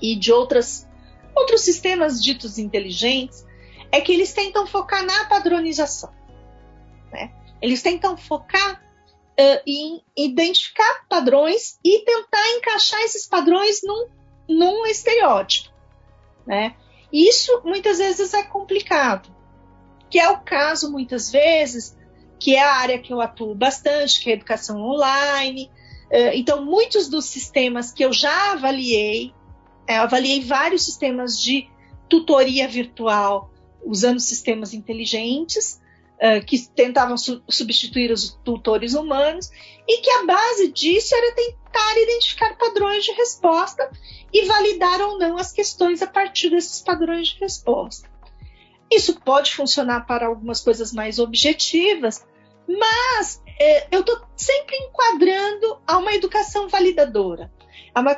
e 0.00 0.16
de 0.16 0.32
outras, 0.32 0.88
outros 1.34 1.62
sistemas 1.62 2.22
ditos 2.22 2.58
inteligentes 2.58 3.44
é 3.90 4.00
que 4.00 4.12
eles 4.12 4.32
tentam 4.32 4.66
focar 4.66 5.04
na 5.04 5.26
padronização. 5.26 6.12
Né? 7.12 7.32
Eles 7.60 7.82
tentam 7.82 8.16
focar 8.16 8.82
uh, 9.38 9.62
em 9.66 10.02
identificar 10.16 11.06
padrões 11.08 11.78
e 11.84 12.00
tentar 12.00 12.46
encaixar 12.56 13.00
esses 13.02 13.26
padrões 13.26 13.80
num, 13.82 14.08
num 14.48 14.86
estereótipo. 14.86 15.72
Né? 16.46 16.76
Isso 17.12 17.62
muitas 17.64 17.98
vezes 17.98 18.34
é 18.34 18.42
complicado, 18.42 19.34
que 20.10 20.18
é 20.18 20.28
o 20.28 20.40
caso 20.40 20.90
muitas 20.90 21.30
vezes 21.30 21.96
que 22.38 22.54
é 22.54 22.62
a 22.62 22.74
área 22.74 22.98
que 22.98 23.12
eu 23.12 23.20
atuo 23.20 23.54
bastante, 23.54 24.20
que 24.20 24.30
é 24.30 24.32
a 24.32 24.36
educação 24.36 24.80
online. 24.80 25.70
É, 26.10 26.36
então, 26.36 26.64
muitos 26.64 27.08
dos 27.08 27.26
sistemas 27.26 27.90
que 27.92 28.04
eu 28.04 28.12
já 28.12 28.52
avaliei, 28.52 29.32
é, 29.86 29.96
avaliei 29.96 30.42
vários 30.42 30.84
sistemas 30.84 31.40
de 31.40 31.68
tutoria 32.08 32.68
virtual 32.68 33.50
usando 33.84 34.20
sistemas 34.20 34.72
inteligentes 34.72 35.80
é, 36.18 36.40
que 36.40 36.58
tentavam 36.68 37.16
substituir 37.16 38.10
os 38.10 38.38
tutores 38.44 38.94
humanos 38.94 39.50
e 39.86 40.00
que 40.00 40.10
a 40.10 40.24
base 40.24 40.72
disso 40.72 41.14
era 41.14 41.34
tentar 41.34 42.00
identificar 42.00 42.56
padrões 42.56 43.04
de 43.04 43.12
resposta 43.12 43.90
e 44.32 44.46
validar 44.46 45.00
ou 45.00 45.18
não 45.18 45.36
as 45.36 45.52
questões 45.52 46.02
a 46.02 46.06
partir 46.06 46.50
desses 46.50 46.80
padrões 46.80 47.28
de 47.28 47.40
resposta. 47.40 48.08
Isso 48.90 49.20
pode 49.20 49.54
funcionar 49.54 50.06
para 50.06 50.26
algumas 50.26 50.60
coisas 50.60 50.92
mais 50.92 51.18
objetivas, 51.18 52.24
mas 52.68 53.42
é, 53.58 53.88
eu 53.90 54.00
estou 54.00 54.20
sempre 54.36 54.76
enquadrando 54.76 55.78
a 55.86 55.98
uma 55.98 56.12
educação 56.14 56.68
validadora, 56.68 57.50
a 57.94 58.00
uma, 58.00 58.16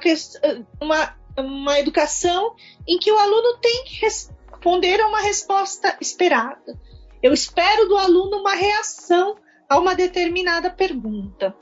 uma, 0.80 1.16
uma 1.36 1.80
educação 1.80 2.54
em 2.86 2.98
que 2.98 3.10
o 3.10 3.18
aluno 3.18 3.58
tem 3.58 3.84
que 3.84 4.00
responder 4.00 5.00
a 5.00 5.08
uma 5.08 5.20
resposta 5.20 5.96
esperada. 6.00 6.78
Eu 7.22 7.32
espero 7.32 7.88
do 7.88 7.96
aluno 7.96 8.38
uma 8.38 8.54
reação 8.54 9.36
a 9.68 9.78
uma 9.78 9.94
determinada 9.94 10.70
pergunta. 10.70 11.54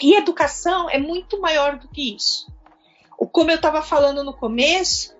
E 0.00 0.14
educação 0.14 0.90
é 0.90 0.98
muito 0.98 1.40
maior 1.40 1.78
do 1.78 1.88
que 1.88 2.14
isso. 2.14 2.52
Como 3.16 3.50
eu 3.50 3.56
estava 3.56 3.82
falando 3.82 4.22
no 4.22 4.34
começo, 4.34 5.16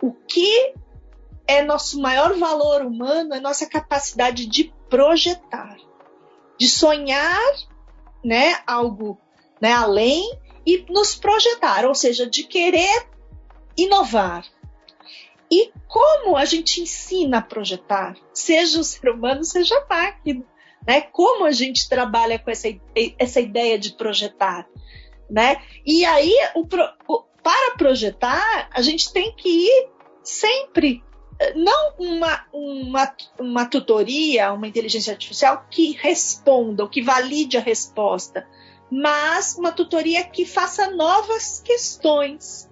o 0.00 0.12
que 0.12 0.74
é 1.48 1.62
nosso 1.62 2.00
maior 2.00 2.38
valor 2.38 2.82
humano 2.82 3.34
é 3.34 3.40
nossa 3.40 3.68
capacidade 3.68 4.46
de 4.46 4.72
projetar 4.88 5.76
de 6.58 6.68
sonhar 6.68 7.40
né, 8.24 8.58
algo 8.66 9.18
né, 9.60 9.72
além 9.72 10.38
e 10.66 10.84
nos 10.90 11.14
projetar, 11.14 11.86
ou 11.86 11.94
seja, 11.94 12.28
de 12.28 12.44
querer 12.44 13.06
inovar. 13.76 14.44
E 15.50 15.72
como 15.86 16.36
a 16.36 16.44
gente 16.44 16.82
ensina 16.82 17.38
a 17.38 17.42
projetar, 17.42 18.16
seja 18.34 18.80
o 18.80 18.84
ser 18.84 19.08
humano, 19.08 19.44
seja 19.44 19.74
a 19.78 19.86
máquina, 19.88 20.44
né? 20.86 21.00
Como 21.00 21.46
a 21.46 21.50
gente 21.52 21.88
trabalha 21.88 22.38
com 22.38 22.50
essa, 22.50 22.68
essa 23.18 23.40
ideia 23.40 23.78
de 23.78 23.94
projetar, 23.94 24.68
né? 25.30 25.56
E 25.86 26.04
aí, 26.04 26.34
o, 26.54 26.66
o, 27.08 27.24
para 27.42 27.76
projetar, 27.76 28.68
a 28.70 28.82
gente 28.82 29.10
tem 29.10 29.34
que 29.34 29.48
ir 29.48 29.88
sempre 30.22 31.02
não 31.54 31.94
uma, 31.98 32.44
uma, 32.52 33.14
uma 33.38 33.66
tutoria, 33.66 34.52
uma 34.52 34.66
inteligência 34.66 35.12
artificial 35.12 35.66
que 35.70 35.92
responda, 35.92 36.82
ou 36.82 36.88
que 36.88 37.02
valide 37.02 37.56
a 37.56 37.60
resposta, 37.60 38.46
mas 38.90 39.56
uma 39.56 39.70
tutoria 39.70 40.24
que 40.24 40.44
faça 40.44 40.90
novas 40.90 41.60
questões. 41.60 42.68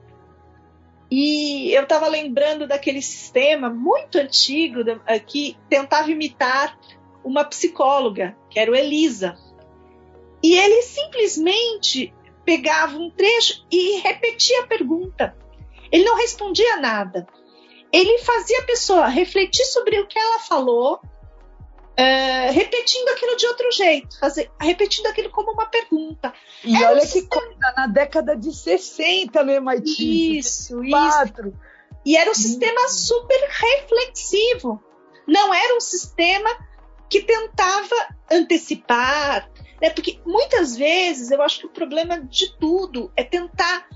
E 1.08 1.70
eu 1.72 1.84
estava 1.84 2.08
lembrando 2.08 2.66
daquele 2.66 3.00
sistema 3.00 3.70
muito 3.70 4.18
antigo 4.18 4.80
eh, 5.06 5.18
que 5.20 5.56
tentava 5.68 6.10
imitar 6.10 6.76
uma 7.22 7.44
psicóloga, 7.44 8.36
que 8.50 8.58
era 8.58 8.70
o 8.70 8.74
Elisa. 8.74 9.36
E 10.42 10.56
ele 10.56 10.82
simplesmente 10.82 12.12
pegava 12.44 12.96
um 12.96 13.10
trecho 13.10 13.64
e 13.70 13.98
repetia 13.98 14.62
a 14.62 14.66
pergunta. 14.66 15.36
Ele 15.92 16.04
não 16.04 16.16
respondia 16.16 16.76
nada 16.78 17.26
ele 17.96 18.18
fazia 18.18 18.58
a 18.60 18.64
pessoa 18.64 19.06
refletir 19.06 19.64
sobre 19.66 19.98
o 20.00 20.06
que 20.06 20.18
ela 20.18 20.38
falou, 20.40 20.96
uh, 20.96 22.52
repetindo 22.52 23.08
aquilo 23.08 23.36
de 23.36 23.46
outro 23.46 23.72
jeito, 23.72 24.18
fazer, 24.18 24.50
repetindo 24.60 25.06
aquilo 25.06 25.30
como 25.30 25.52
uma 25.52 25.66
pergunta. 25.66 26.32
E 26.62 26.76
Era 26.76 26.90
olha 26.90 26.98
um 26.98 27.00
que 27.00 27.06
sistema... 27.06 27.42
coisa, 27.42 27.74
na 27.76 27.86
década 27.86 28.36
de 28.36 28.54
60 28.54 29.42
no 29.42 29.52
MIT. 29.52 30.38
Isso, 30.38 30.84
isso. 30.84 31.52
E 32.04 32.16
era 32.16 32.30
um 32.30 32.34
sistema 32.34 32.88
super 32.88 33.48
reflexivo. 33.48 34.82
Não 35.26 35.52
era 35.52 35.74
um 35.74 35.80
sistema 35.80 36.48
que 37.08 37.22
tentava 37.22 38.14
antecipar, 38.30 39.50
né? 39.80 39.90
Porque 39.90 40.20
muitas 40.24 40.76
vezes 40.76 41.30
eu 41.30 41.42
acho 41.42 41.60
que 41.60 41.66
o 41.66 41.70
problema 41.70 42.20
de 42.20 42.56
tudo 42.58 43.10
é 43.16 43.24
tentar 43.24 43.88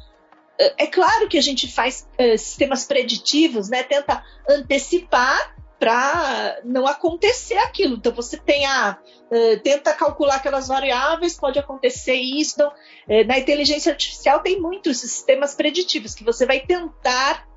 é 0.76 0.86
claro 0.86 1.28
que 1.28 1.38
a 1.38 1.42
gente 1.42 1.66
faz 1.72 2.06
uh, 2.18 2.36
sistemas 2.36 2.84
preditivos, 2.84 3.68
né? 3.68 3.82
Tenta 3.82 4.22
antecipar 4.48 5.56
para 5.78 6.60
não 6.64 6.86
acontecer 6.86 7.56
aquilo. 7.56 7.96
Então 7.96 8.12
você 8.12 8.36
tem 8.36 8.66
a 8.66 8.98
uh, 9.30 9.60
tenta 9.62 9.94
calcular 9.94 10.36
aquelas 10.36 10.68
variáveis, 10.68 11.38
pode 11.38 11.58
acontecer 11.58 12.14
isso. 12.14 12.54
Então, 12.56 12.68
uh, 12.68 13.26
na 13.26 13.38
inteligência 13.38 13.90
artificial 13.90 14.40
tem 14.40 14.60
muitos 14.60 14.98
sistemas 15.00 15.54
preditivos 15.54 16.14
que 16.14 16.24
você 16.24 16.44
vai 16.44 16.60
tentar 16.60 17.48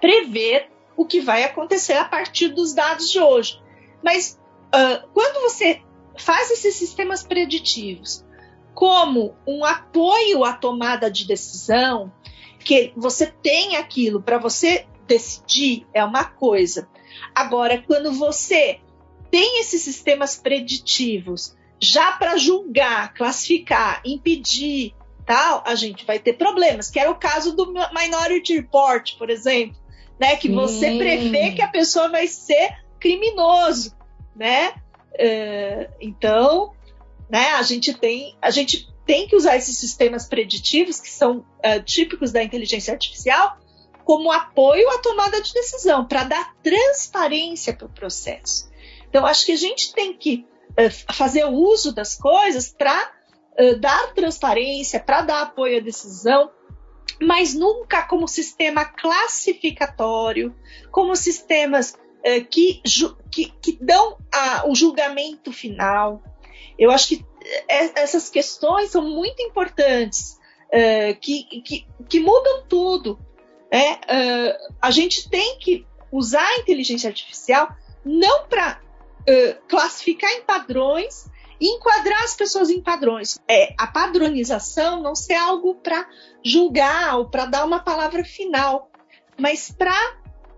prever 0.00 0.70
o 0.96 1.04
que 1.04 1.20
vai 1.20 1.42
acontecer 1.42 1.94
a 1.94 2.04
partir 2.04 2.48
dos 2.48 2.72
dados 2.74 3.10
de 3.10 3.18
hoje. 3.18 3.60
Mas 4.02 4.38
quando 5.12 5.42
você 5.42 5.82
faz 6.16 6.50
esses 6.50 6.74
sistemas 6.74 7.22
preditivos 7.22 8.24
como 8.74 9.34
um 9.46 9.64
apoio 9.64 10.44
à 10.44 10.52
tomada 10.52 11.10
de 11.10 11.26
decisão, 11.26 12.12
que 12.58 12.92
você 12.96 13.26
tem 13.26 13.76
aquilo 13.76 14.22
para 14.22 14.38
você 14.38 14.86
decidir, 15.06 15.86
é 15.92 16.04
uma 16.04 16.24
coisa. 16.24 16.88
Agora, 17.34 17.82
quando 17.86 18.12
você 18.12 18.80
tem 19.30 19.60
esses 19.60 19.82
sistemas 19.82 20.36
preditivos 20.36 21.56
já 21.80 22.12
para 22.12 22.36
julgar, 22.36 23.12
classificar, 23.12 24.00
impedir, 24.04 24.94
tal, 25.26 25.62
a 25.66 25.74
gente 25.74 26.04
vai 26.04 26.18
ter 26.18 26.34
problemas, 26.34 26.90
que 26.90 26.98
era 26.98 27.10
o 27.10 27.16
caso 27.16 27.56
do 27.56 27.72
Minority 27.72 28.54
Report, 28.54 29.16
por 29.18 29.30
exemplo, 29.30 29.76
né, 30.18 30.36
que 30.36 30.48
você 30.48 30.96
prevê 30.96 31.52
que 31.52 31.62
a 31.62 31.68
pessoa 31.68 32.08
vai 32.08 32.28
ser 32.28 32.76
criminoso, 33.00 33.96
né? 34.36 34.74
Uh, 35.14 35.92
então, 36.00 36.72
né? 37.32 37.52
A 37.52 37.62
gente 37.62 37.94
tem, 37.94 38.36
a 38.42 38.50
gente 38.50 38.92
tem 39.06 39.26
que 39.26 39.34
usar 39.34 39.56
esses 39.56 39.78
sistemas 39.78 40.26
preditivos 40.26 41.00
que 41.00 41.08
são 41.08 41.38
uh, 41.38 41.82
típicos 41.82 42.30
da 42.30 42.44
inteligência 42.44 42.92
artificial 42.92 43.56
como 44.04 44.30
apoio 44.30 44.86
à 44.90 44.98
tomada 44.98 45.40
de 45.40 45.54
decisão 45.54 46.06
para 46.06 46.24
dar 46.24 46.54
transparência 46.62 47.72
para 47.72 47.86
o 47.86 47.90
processo. 47.90 48.70
Então, 49.08 49.24
acho 49.24 49.46
que 49.46 49.52
a 49.52 49.56
gente 49.56 49.94
tem 49.94 50.12
que 50.12 50.44
uh, 50.72 51.14
fazer 51.14 51.46
o 51.46 51.54
uso 51.54 51.94
das 51.94 52.16
coisas 52.16 52.68
para 52.68 53.10
uh, 53.58 53.80
dar 53.80 54.12
transparência, 54.12 55.00
para 55.00 55.22
dar 55.22 55.40
apoio 55.40 55.78
à 55.78 55.80
decisão, 55.80 56.50
mas 57.18 57.54
nunca 57.54 58.02
como 58.02 58.28
sistema 58.28 58.84
classificatório, 58.84 60.54
como 60.90 61.16
sistemas 61.16 61.94
que, 62.50 62.80
que, 63.32 63.52
que, 63.60 63.78
dão 63.80 64.16
o 64.68 64.76
julgamento 64.76 65.52
final. 65.52 66.22
Eu 66.78 66.90
acho 66.90 67.08
que 67.08 67.24
é, 67.68 68.02
essas 68.02 68.30
questões 68.30 68.90
são 68.90 69.02
muito 69.02 69.42
importantes, 69.42 70.38
uh, 70.68 71.18
que, 71.20 71.44
que, 71.62 71.86
que, 72.08 72.20
mudam 72.20 72.64
tudo. 72.68 73.18
Né? 73.70 73.94
Uh, 73.94 74.74
a 74.80 74.90
gente 74.90 75.28
tem 75.28 75.58
que 75.58 75.86
usar 76.10 76.46
a 76.46 76.58
inteligência 76.58 77.08
artificial 77.08 77.68
não 78.04 78.46
para 78.46 78.80
uh, 79.20 79.68
classificar 79.68 80.30
em 80.32 80.42
padrões 80.42 81.30
enquadrar 81.68 82.24
as 82.24 82.34
pessoas 82.34 82.70
em 82.70 82.80
padrões. 82.80 83.38
É, 83.48 83.74
a 83.78 83.86
padronização 83.86 85.00
não 85.00 85.14
ser 85.14 85.34
algo 85.34 85.76
para 85.76 86.08
julgar 86.44 87.18
ou 87.18 87.28
para 87.28 87.46
dar 87.46 87.64
uma 87.64 87.80
palavra 87.80 88.24
final, 88.24 88.90
mas 89.38 89.70
para 89.70 89.94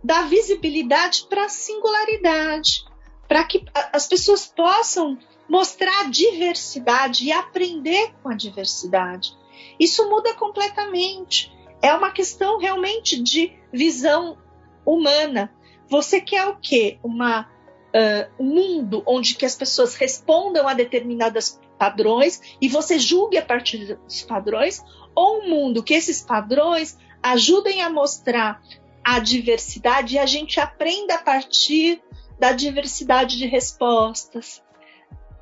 dar 0.03 0.29
visibilidade 0.29 1.27
para 1.29 1.45
a 1.45 1.49
singularidade, 1.49 2.85
para 3.29 3.45
que 3.45 3.65
as 3.93 4.07
pessoas 4.07 4.47
possam 4.47 5.19
mostrar 5.49 6.11
diversidade 6.11 7.25
e 7.27 7.33
aprender 7.33 8.13
com 8.23 8.29
a 8.29 8.35
diversidade. 8.35 9.37
Isso 9.79 10.09
muda 10.09 10.35
completamente. 10.35 11.53
É 11.83 11.93
uma 11.93 12.11
questão 12.11 12.59
realmente 12.59 13.23
de 13.23 13.53
visão 13.73 14.39
humana. 14.85 15.53
Você 15.89 16.21
quer 16.21 16.47
o 16.49 16.57
quê? 16.57 16.99
Uma, 17.03 17.43
uh, 17.43 18.43
um 18.43 18.55
mundo 18.55 19.03
onde 19.07 19.35
que 19.35 19.45
as 19.45 19.55
pessoas 19.55 19.95
respondam 19.95 20.67
a 20.67 20.75
determinados 20.75 21.61
padrões 21.79 22.41
e 22.61 22.69
você 22.69 22.99
julgue 22.99 23.37
a 23.37 23.45
partir 23.45 23.95
dos 23.97 24.23
padrões, 24.23 24.83
ou 25.15 25.43
um 25.43 25.49
mundo 25.49 25.83
que 25.83 25.95
esses 25.95 26.23
padrões 26.23 26.97
ajudem 27.23 27.83
a 27.83 27.91
mostrar 27.91 28.63
a 29.03 29.19
diversidade 29.19 30.15
e 30.15 30.19
a 30.19 30.27
gente 30.27 30.59
aprenda 30.59 31.17
a 31.17 31.23
partir 31.23 32.03
da 32.39 32.53
diversidade 32.53 33.37
de 33.37 33.47
respostas. 33.47 34.63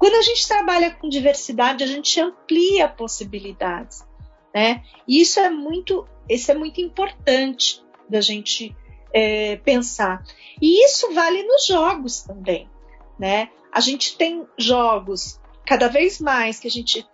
Quando 0.03 0.17
a 0.17 0.23
gente 0.23 0.49
trabalha 0.49 0.91
com 0.91 1.09
diversidade, 1.09 1.85
a 1.85 1.87
gente 1.87 2.21
amplia 2.21 2.89
possibilidades, 2.89 4.05
né? 4.53 4.83
E 5.07 5.21
isso 5.21 5.39
é 5.39 5.49
muito, 5.49 6.05
isso 6.29 6.51
é 6.51 6.57
muito 6.57 6.81
importante 6.81 7.81
da 8.09 8.21
gente 8.21 8.75
é, 9.15 9.59
pensar. 9.59 10.25
E 10.61 10.85
isso 10.85 11.15
vale 11.15 11.45
nos 11.45 11.65
jogos 11.65 12.21
também, 12.21 12.69
né? 13.17 13.51
A 13.71 13.79
gente 13.79 14.17
tem 14.17 14.45
jogos 14.59 15.41
cada 15.65 15.87
vez 15.87 16.21
mais 16.21 16.59
que 16.59 16.67
a 16.67 16.71
gente 16.73 17.07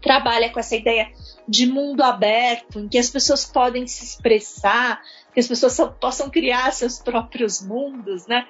trabalha 0.00 0.50
com 0.50 0.58
essa 0.58 0.74
ideia 0.74 1.08
de 1.46 1.66
mundo 1.66 2.02
aberto, 2.02 2.80
em 2.80 2.88
que 2.88 2.98
as 2.98 3.10
pessoas 3.10 3.44
podem 3.44 3.86
se 3.86 4.02
expressar, 4.02 5.00
que 5.32 5.38
as 5.38 5.46
pessoas 5.46 5.78
possam 6.00 6.28
criar 6.28 6.72
seus 6.72 6.98
próprios 6.98 7.64
mundos, 7.64 8.26
né? 8.26 8.44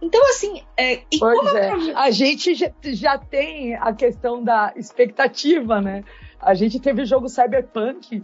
Então, 0.00 0.24
assim, 0.30 0.62
é, 0.76 1.02
e 1.10 1.18
pois 1.18 1.38
como 1.38 1.58
é. 1.58 1.92
a 1.94 2.10
gente 2.10 2.54
já, 2.54 2.70
já, 2.84 3.18
tem 3.18 3.74
a 3.74 3.92
questão 3.92 4.42
da 4.42 4.72
expectativa, 4.76 5.80
né? 5.80 6.04
A 6.40 6.54
gente 6.54 6.78
teve 6.78 7.02
o 7.02 7.06
jogo 7.06 7.28
Cyberpunk 7.28 8.22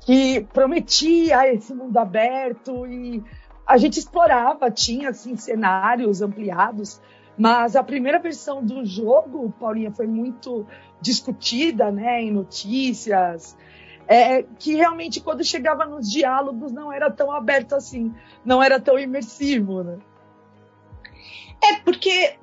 que 0.00 0.46
prometia 0.52 1.52
esse 1.52 1.74
mundo 1.74 1.96
aberto 1.96 2.86
e 2.86 3.22
a 3.66 3.76
gente 3.76 3.98
explorava, 3.98 4.70
tinha 4.70 5.10
assim 5.10 5.36
cenários 5.36 6.22
ampliados, 6.22 7.00
mas 7.36 7.76
a 7.76 7.82
primeira 7.82 8.18
versão 8.18 8.64
do 8.64 8.84
jogo, 8.84 9.52
Paulinha, 9.58 9.92
foi 9.92 10.06
muito 10.06 10.66
discutida, 11.00 11.90
né, 11.90 12.22
em 12.22 12.32
notícias, 12.32 13.56
é, 14.06 14.42
que 14.42 14.74
realmente 14.74 15.20
quando 15.20 15.44
chegava 15.44 15.84
nos 15.84 16.10
diálogos 16.10 16.72
não 16.72 16.90
era 16.90 17.10
tão 17.10 17.30
aberto 17.30 17.74
assim, 17.74 18.14
não 18.44 18.62
era 18.62 18.80
tão 18.80 18.98
imersivo, 18.98 19.84
né? 19.84 19.98
É 21.62 21.76
porque 21.80 22.38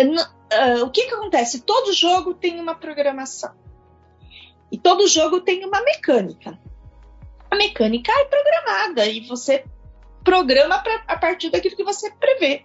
uh, 0.00 0.84
o 0.84 0.90
que, 0.90 1.06
que 1.06 1.14
acontece? 1.14 1.62
Todo 1.62 1.92
jogo 1.92 2.34
tem 2.34 2.60
uma 2.60 2.74
programação. 2.74 3.54
E 4.70 4.78
todo 4.78 5.06
jogo 5.06 5.40
tem 5.40 5.64
uma 5.64 5.82
mecânica. 5.82 6.58
A 7.50 7.56
mecânica 7.56 8.10
é 8.12 8.24
programada 8.24 9.06
e 9.06 9.20
você 9.20 9.64
programa 10.24 10.78
pra, 10.78 11.04
a 11.06 11.18
partir 11.18 11.50
daquilo 11.50 11.76
que 11.76 11.84
você 11.84 12.10
prevê. 12.12 12.64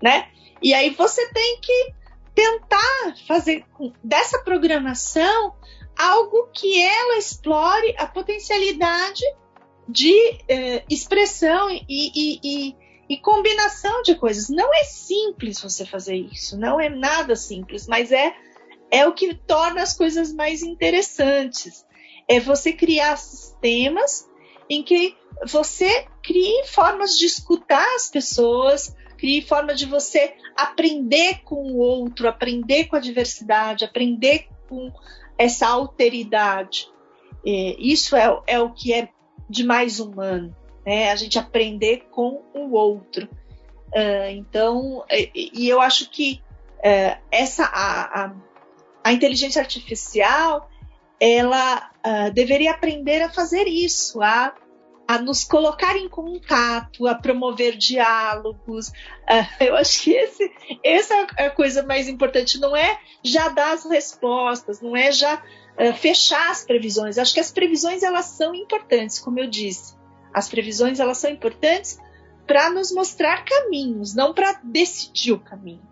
Né? 0.00 0.30
E 0.62 0.72
aí 0.72 0.90
você 0.90 1.26
tem 1.32 1.60
que 1.60 1.94
tentar 2.34 3.16
fazer 3.26 3.64
dessa 4.02 4.38
programação 4.44 5.56
algo 5.98 6.48
que 6.52 6.80
ela 6.80 7.18
explore 7.18 7.96
a 7.98 8.06
potencialidade 8.06 9.24
de 9.88 10.38
eh, 10.48 10.84
expressão 10.88 11.68
e, 11.70 11.82
e, 11.88 12.40
e, 12.44 12.76
e, 13.08 13.16
combinação 13.16 14.02
de 14.02 14.14
coisas. 14.14 14.48
Não 14.48 14.72
é 14.74 14.84
simples 14.84 15.60
você 15.60 15.84
fazer 15.84 16.16
isso, 16.16 16.58
não 16.58 16.80
é 16.80 16.88
nada 16.88 17.34
simples, 17.34 17.86
mas 17.86 18.12
é, 18.12 18.34
é 18.90 19.06
o 19.06 19.14
que 19.14 19.34
torna 19.34 19.82
as 19.82 19.96
coisas 19.96 20.32
mais 20.32 20.62
interessantes. 20.62 21.86
É 22.28 22.38
você 22.38 22.72
criar 22.72 23.16
sistemas 23.16 24.28
em 24.68 24.82
que 24.82 25.16
você 25.46 26.06
crie 26.22 26.64
formas 26.66 27.16
de 27.16 27.26
escutar 27.26 27.86
as 27.94 28.10
pessoas, 28.10 28.94
crie 29.16 29.40
forma 29.40 29.74
de 29.74 29.86
você 29.86 30.34
aprender 30.56 31.42
com 31.42 31.72
o 31.72 31.76
outro, 31.78 32.28
aprender 32.28 32.84
com 32.86 32.96
a 32.96 33.00
diversidade, 33.00 33.84
aprender 33.84 34.48
com 34.68 34.92
essa 35.38 35.68
alteridade. 35.68 36.88
É, 37.46 37.76
isso 37.78 38.16
é, 38.16 38.42
é, 38.46 38.60
o 38.60 38.72
que 38.72 38.92
é 38.92 39.08
de 39.48 39.64
mais 39.64 40.00
humano, 40.00 40.54
né? 40.84 41.10
A 41.10 41.16
gente 41.16 41.38
aprender 41.38 42.08
com 42.10 42.42
o 42.54 42.72
outro. 42.72 43.28
Uh, 43.88 44.30
então, 44.32 45.04
e, 45.10 45.50
e, 45.54 45.68
eu 45.68 45.80
acho 45.80 46.10
que 46.10 46.42
uh, 46.78 47.18
essa 47.30 47.64
a, 47.64 48.24
a, 48.24 48.32
a, 49.02 49.12
inteligência 49.12 49.62
artificial 49.62 50.68
ela 51.18 51.90
uh, 52.06 52.32
deveria 52.32 52.72
aprender 52.72 53.22
a 53.22 53.30
fazer 53.30 53.66
isso, 53.66 54.22
a 54.22 54.54
a 55.10 55.18
nos 55.18 55.42
colocar 55.42 55.96
em 55.96 56.06
contato, 56.06 57.06
a 57.06 57.14
promover 57.14 57.78
diálogos. 57.78 58.88
Uh, 58.88 59.64
eu 59.64 59.74
acho 59.76 60.02
que 60.02 60.12
esse, 60.12 60.52
essa 60.84 61.26
é 61.38 61.46
a 61.46 61.50
coisa 61.50 61.82
mais 61.82 62.08
importante. 62.08 62.60
Não 62.60 62.76
é 62.76 63.00
já 63.24 63.48
dar 63.48 63.72
as 63.72 63.86
respostas, 63.86 64.82
não 64.82 64.94
é 64.94 65.10
já 65.10 65.42
fechar 65.96 66.50
as 66.50 66.62
previsões. 66.62 67.16
Acho 67.16 67.32
que 67.32 67.40
as 67.40 67.50
previsões 67.50 68.02
elas 68.02 68.26
são 68.26 68.54
importantes, 68.54 69.18
como 69.18 69.40
eu 69.40 69.46
disse. 69.46 69.97
As 70.38 70.48
previsões 70.48 71.00
elas 71.00 71.18
são 71.18 71.30
importantes 71.30 71.98
para 72.46 72.70
nos 72.70 72.92
mostrar 72.92 73.44
caminhos, 73.44 74.14
não 74.14 74.32
para 74.32 74.60
decidir 74.62 75.32
o 75.32 75.38
caminho. 75.38 75.82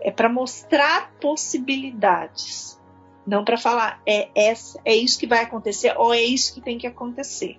É 0.00 0.10
para 0.10 0.28
mostrar 0.28 1.12
possibilidades 1.20 2.80
não 3.26 3.44
para 3.44 3.56
falar 3.56 4.00
é 4.06 4.28
essa, 4.34 4.80
é 4.84 4.94
isso 4.94 5.18
que 5.18 5.26
vai 5.26 5.42
acontecer 5.42 5.94
ou 5.96 6.12
é 6.12 6.20
isso 6.20 6.52
que 6.54 6.60
tem 6.60 6.78
que 6.78 6.86
acontecer. 6.86 7.58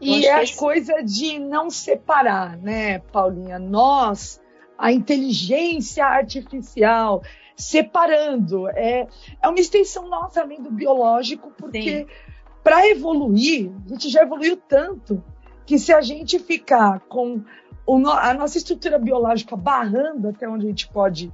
E 0.00 0.26
é 0.26 0.42
a 0.42 0.56
coisa 0.56 1.02
de 1.02 1.38
não 1.40 1.70
separar, 1.70 2.56
né, 2.56 3.00
Paulinha? 3.12 3.58
Nós, 3.58 4.40
a 4.76 4.92
inteligência 4.92 6.04
artificial, 6.06 7.22
separando. 7.56 8.68
É, 8.68 9.08
é 9.42 9.48
uma 9.48 9.58
extensão 9.58 10.08
nossa 10.08 10.40
além 10.40 10.62
do 10.62 10.70
biológico, 10.70 11.52
porque 11.58 12.06
para 12.68 12.86
evoluir, 12.86 13.72
a 13.86 13.88
gente 13.88 14.10
já 14.10 14.20
evoluiu 14.20 14.54
tanto 14.54 15.24
que 15.64 15.78
se 15.78 15.90
a 15.90 16.02
gente 16.02 16.38
ficar 16.38 17.00
com 17.08 17.42
o, 17.86 17.96
a 18.10 18.34
nossa 18.34 18.58
estrutura 18.58 18.98
biológica 18.98 19.56
barrando 19.56 20.28
até 20.28 20.46
onde 20.46 20.66
a 20.66 20.68
gente 20.68 20.86
pode 20.88 21.32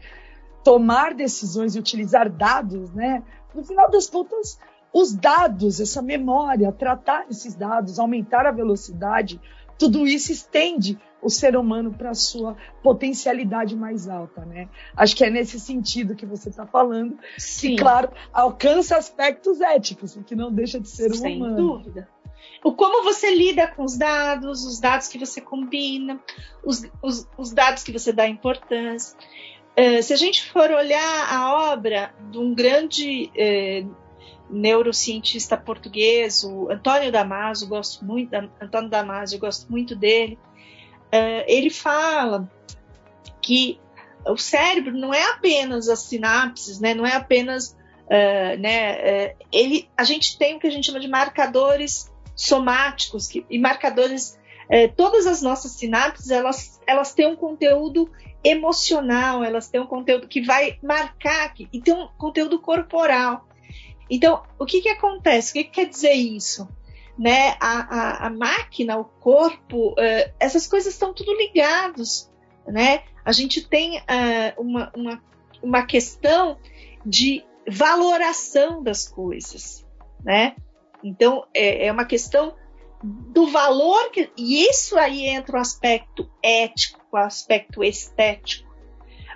tomar 0.63 1.13
decisões 1.13 1.75
e 1.75 1.81
utilizar 1.81 2.31
dados, 2.31 2.93
né? 2.93 3.21
No 3.53 3.65
final 3.65 3.91
das 3.91 4.09
contas, 4.09 4.61
os 4.93 5.13
dados, 5.13 5.81
essa 5.81 6.01
memória, 6.01 6.71
tratar 6.71 7.27
esses 7.29 7.57
dados, 7.57 7.99
aumentar 7.99 8.47
a 8.47 8.53
velocidade, 8.53 9.41
tudo 9.79 10.07
isso 10.07 10.33
estende 10.33 10.99
o 11.25 11.31
ser 11.31 11.57
humano 11.57 11.93
para 11.93 12.11
a 12.11 12.15
sua 12.15 12.57
potencialidade 12.83 13.75
mais 13.75 14.09
alta, 14.09 14.45
né? 14.45 14.69
Acho 14.95 15.17
que 15.17 15.25
é 15.25 15.31
nesse 15.31 15.59
sentido 15.59 16.15
que 16.15 16.27
você 16.27 16.51
está 16.51 16.67
falando. 16.67 17.19
Sim. 17.39 17.73
E, 17.73 17.77
claro, 17.77 18.11
alcança 18.33 18.97
aspectos 18.97 19.61
éticos, 19.61 20.17
o 20.17 20.23
que 20.23 20.37
não 20.37 20.53
deixa 20.53 20.79
de 20.79 20.89
ser 20.89 21.11
um 21.11 21.15
Sem 21.15 21.37
humano. 21.37 21.57
Sem 21.57 21.67
dúvida. 21.67 22.09
O 22.63 22.73
como 22.73 23.03
você 23.03 23.35
lida 23.35 23.67
com 23.67 23.85
os 23.85 23.97
dados, 23.97 24.65
os 24.65 24.79
dados 24.81 25.09
que 25.09 25.19
você 25.19 25.41
combina, 25.41 26.21
os, 26.65 26.83
os, 27.03 27.27
os 27.39 27.53
dados 27.53 27.83
que 27.83 27.93
você 27.93 28.13
dá 28.13 28.29
importância. 28.29 29.17
Uh, 29.79 30.03
se 30.03 30.13
a 30.13 30.17
gente 30.17 30.51
for 30.51 30.71
olhar 30.71 31.33
a 31.33 31.73
obra 31.73 32.15
de 32.31 32.39
um 32.39 32.55
grande 32.55 33.31
uh, 33.31 34.04
neurocientista 34.49 35.57
português, 35.57 36.45
o 36.45 36.71
Antônio 36.71 37.11
Damasio, 37.11 37.69
gosto 37.69 38.05
muito, 38.05 38.35
Antônio 38.61 38.91
Damasio, 38.91 39.39
gosto 39.39 39.71
muito 39.71 39.97
dele. 39.97 40.39
Uh, 41.07 41.45
ele 41.47 41.71
fala 41.71 42.51
que 43.41 43.79
o 44.27 44.37
cérebro 44.37 44.93
não 44.93 45.13
é 45.13 45.23
apenas 45.31 45.89
as 45.89 46.01
sinapses, 46.01 46.81
né? 46.81 46.95
Não 46.95 47.07
é 47.07 47.15
apenas, 47.15 47.77
uh, 48.07 48.59
né? 48.59 48.97
Uh, 49.31 49.37
ele, 49.53 49.89
a 49.97 50.05
gente 50.05 50.37
tem 50.39 50.57
o 50.57 50.59
que 50.59 50.67
a 50.67 50.71
gente 50.71 50.87
chama 50.87 51.01
de 51.01 51.09
marcadores 51.09 52.13
somáticos 52.35 53.29
que, 53.29 53.47
e 53.49 53.59
marcadores. 53.59 54.39
todas 54.97 55.27
as 55.27 55.41
nossas 55.41 55.73
sinapses 55.73 56.31
elas, 56.31 56.81
elas 56.87 57.13
têm 57.13 57.29
um 57.29 57.37
conteúdo 57.37 58.11
emocional, 58.43 59.45
elas 59.45 59.69
têm 59.69 59.81
um 59.81 59.87
conteúdo 59.87 60.27
que 60.27 60.41
vai 60.43 60.79
marcar 60.83 61.55
e 61.73 61.81
tem 61.81 61.95
um 61.95 62.09
conteúdo 62.19 62.59
corporal. 62.59 63.47
Então, 64.09 64.43
o 64.59 64.67
que, 64.67 64.81
que 64.81 64.89
acontece? 64.89 65.51
O 65.51 65.55
que, 65.55 65.65
que 65.65 65.71
quer 65.71 65.89
dizer 65.89 66.13
isso? 66.13 66.69
Né? 67.19 67.57
A, 67.61 68.25
a, 68.25 68.27
a 68.27 68.31
máquina, 68.31 68.99
o 68.99 69.05
corpo, 69.05 69.93
uh, 69.93 70.33
essas 70.39 70.67
coisas 70.67 70.93
estão 70.93 71.15
tudo 71.15 71.35
ligados. 71.37 72.31
Né? 72.67 73.03
a 73.25 73.33
gente 73.33 73.67
tem 73.67 73.99
uh, 73.99 74.03
uma, 74.59 74.93
uma, 74.95 75.23
uma 75.63 75.87
questão 75.87 76.59
de 77.05 77.45
valoração 77.67 78.83
das 78.83 79.09
coisas, 79.09 79.85
né? 80.23 80.55
Então, 81.03 81.47
é, 81.55 81.87
é 81.87 81.93
uma 81.93 82.05
questão 82.05 82.55
do 83.03 83.47
valor, 83.47 84.11
que, 84.11 84.31
e 84.37 84.69
isso 84.69 84.99
aí 84.99 85.27
entra 85.27 85.57
o 85.57 85.61
aspecto 85.61 86.31
ético, 86.43 87.01
o 87.11 87.17
aspecto 87.17 87.83
estético, 87.83 88.75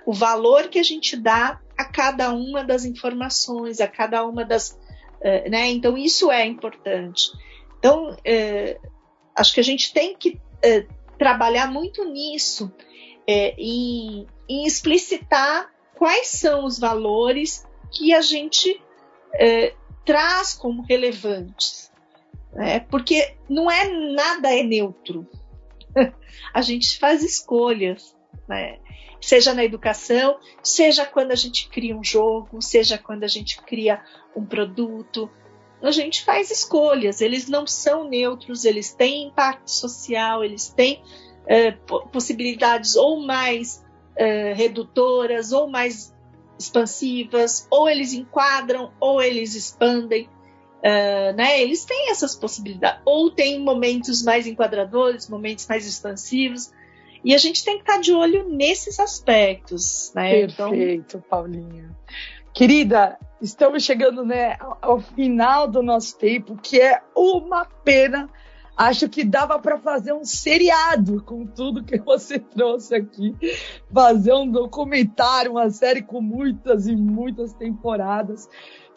o 0.06 0.12
valor 0.12 0.68
que 0.68 0.78
a 0.78 0.82
gente 0.82 1.16
dá 1.16 1.60
a 1.78 1.84
cada 1.84 2.32
uma 2.32 2.64
das 2.64 2.84
informações, 2.84 3.80
a 3.80 3.86
cada 3.86 4.26
uma 4.26 4.44
das. 4.44 4.72
Uh, 5.20 5.48
né? 5.48 5.68
Então, 5.68 5.96
isso 5.96 6.30
é 6.30 6.44
importante. 6.44 7.30
Então, 7.78 8.10
uh, 8.10 8.90
acho 9.36 9.54
que 9.54 9.60
a 9.60 9.64
gente 9.64 9.92
tem 9.92 10.16
que 10.16 10.30
uh, 10.30 10.94
trabalhar 11.16 11.70
muito 11.70 12.04
nisso, 12.04 12.72
em, 13.26 14.26
em 14.48 14.66
explicitar 14.66 15.70
quais 15.94 16.28
são 16.28 16.64
os 16.64 16.78
valores 16.78 17.66
que 17.92 18.14
a 18.14 18.22
gente 18.22 18.80
traz 20.06 20.54
como 20.54 20.80
relevantes. 20.80 21.92
Né? 22.54 22.80
Porque 22.80 23.34
não 23.46 23.70
é 23.70 23.86
nada 24.14 24.56
é 24.56 24.62
neutro. 24.62 25.28
a 26.54 26.62
gente 26.62 26.98
faz 26.98 27.22
escolhas, 27.22 28.16
né? 28.48 28.78
Seja 29.20 29.54
na 29.54 29.64
educação, 29.64 30.38
seja 30.62 31.04
quando 31.04 31.32
a 31.32 31.36
gente 31.36 31.68
cria 31.68 31.96
um 31.96 32.04
jogo, 32.04 32.60
seja 32.62 32.98
quando 32.98 33.24
a 33.24 33.28
gente 33.28 33.60
cria 33.62 34.02
um 34.36 34.44
produto. 34.44 35.30
A 35.82 35.90
gente 35.90 36.24
faz 36.24 36.50
escolhas, 36.50 37.20
eles 37.20 37.48
não 37.48 37.66
são 37.66 38.08
neutros, 38.08 38.64
eles 38.64 38.92
têm 38.92 39.28
impacto 39.28 39.70
social, 39.70 40.44
eles 40.44 40.68
têm 40.68 41.02
é, 41.46 41.72
possibilidades 42.12 42.96
ou 42.96 43.24
mais 43.24 43.84
é, 44.16 44.52
redutoras 44.52 45.52
ou 45.52 45.68
mais 45.68 46.12
expansivas, 46.58 47.66
ou 47.70 47.88
eles 47.88 48.12
enquadram, 48.12 48.92
ou 49.00 49.22
eles 49.22 49.54
expandem. 49.54 50.28
Uh, 50.78 51.34
né? 51.36 51.60
Eles 51.60 51.84
têm 51.84 52.10
essas 52.10 52.34
possibilidades. 52.34 53.00
Ou 53.04 53.30
tem 53.30 53.60
momentos 53.60 54.22
mais 54.22 54.46
enquadradores, 54.46 55.28
momentos 55.28 55.66
mais 55.66 55.86
expansivos. 55.86 56.72
E 57.24 57.34
a 57.34 57.38
gente 57.38 57.64
tem 57.64 57.76
que 57.76 57.82
estar 57.82 58.00
de 58.00 58.12
olho 58.12 58.48
nesses 58.48 58.98
aspectos. 58.98 60.12
Né? 60.14 60.42
Então, 60.42 60.70
Perfeito, 60.70 61.16
então... 61.16 61.20
Paulinha. 61.28 61.96
Querida, 62.52 63.18
estamos 63.40 63.84
chegando 63.84 64.24
né, 64.24 64.56
ao 64.82 65.00
final 65.00 65.68
do 65.68 65.82
nosso 65.82 66.18
tempo, 66.18 66.56
que 66.56 66.80
é 66.80 67.00
uma 67.14 67.64
pena 67.64 68.28
Acho 68.78 69.08
que 69.08 69.24
dava 69.24 69.58
para 69.58 69.76
fazer 69.76 70.12
um 70.12 70.24
seriado 70.24 71.20
com 71.24 71.44
tudo 71.44 71.82
que 71.82 71.98
você 71.98 72.38
trouxe 72.38 72.94
aqui, 72.94 73.34
fazer 73.92 74.32
um 74.32 74.48
documentário, 74.48 75.50
uma 75.50 75.68
série 75.68 76.00
com 76.00 76.20
muitas 76.20 76.86
e 76.86 76.94
muitas 76.94 77.52
temporadas. 77.52 78.48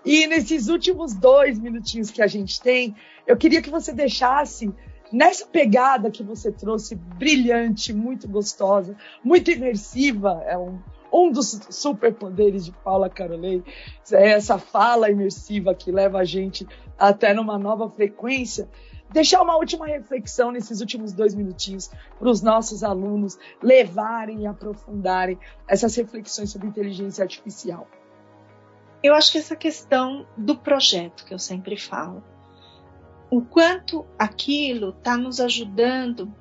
E 0.05 0.27
nesses 0.27 0.67
últimos 0.67 1.15
dois 1.15 1.57
minutinhos 1.57 2.11
que 2.11 2.21
a 2.21 2.27
gente 2.27 2.61
tem, 2.61 2.95
eu 3.25 3.35
queria 3.35 3.59
que 3.59 3.71
você 3.71 3.91
deixasse 3.91 4.71
nessa 5.11 5.45
pegada 5.45 6.11
que 6.11 6.23
você 6.23 6.51
trouxe, 6.51 6.95
brilhante, 6.95 7.93
muito 7.93 8.27
gostosa, 8.27 8.95
muito 9.23 9.51
imersiva, 9.51 10.43
é 10.45 10.57
um, 10.57 10.79
um 11.11 11.31
dos 11.31 11.59
superpoderes 11.69 12.65
de 12.65 12.71
Paula 12.71 13.09
Carolei, 13.09 13.63
é 14.11 14.31
essa 14.31 14.57
fala 14.57 15.09
imersiva 15.09 15.75
que 15.75 15.91
leva 15.91 16.19
a 16.19 16.23
gente 16.23 16.67
até 16.97 17.33
numa 17.33 17.57
nova 17.57 17.89
frequência 17.89 18.69
deixar 19.11 19.41
uma 19.41 19.57
última 19.57 19.85
reflexão 19.85 20.51
nesses 20.51 20.79
últimos 20.79 21.11
dois 21.11 21.35
minutinhos 21.35 21.89
para 22.17 22.29
os 22.29 22.41
nossos 22.41 22.83
alunos 22.83 23.37
levarem 23.61 24.43
e 24.43 24.47
aprofundarem 24.47 25.37
essas 25.67 25.95
reflexões 25.95 26.49
sobre 26.49 26.67
inteligência 26.67 27.21
artificial. 27.21 27.87
Eu 29.03 29.13
acho 29.13 29.31
que 29.31 29.37
essa 29.37 29.55
questão 29.55 30.25
do 30.37 30.55
projeto 30.55 31.25
que 31.25 31.33
eu 31.33 31.39
sempre 31.39 31.75
falo, 31.75 32.23
o 33.31 33.41
quanto 33.41 34.05
aquilo 34.19 34.89
está 34.89 35.15
nos 35.15 35.39
ajudando 35.39 36.31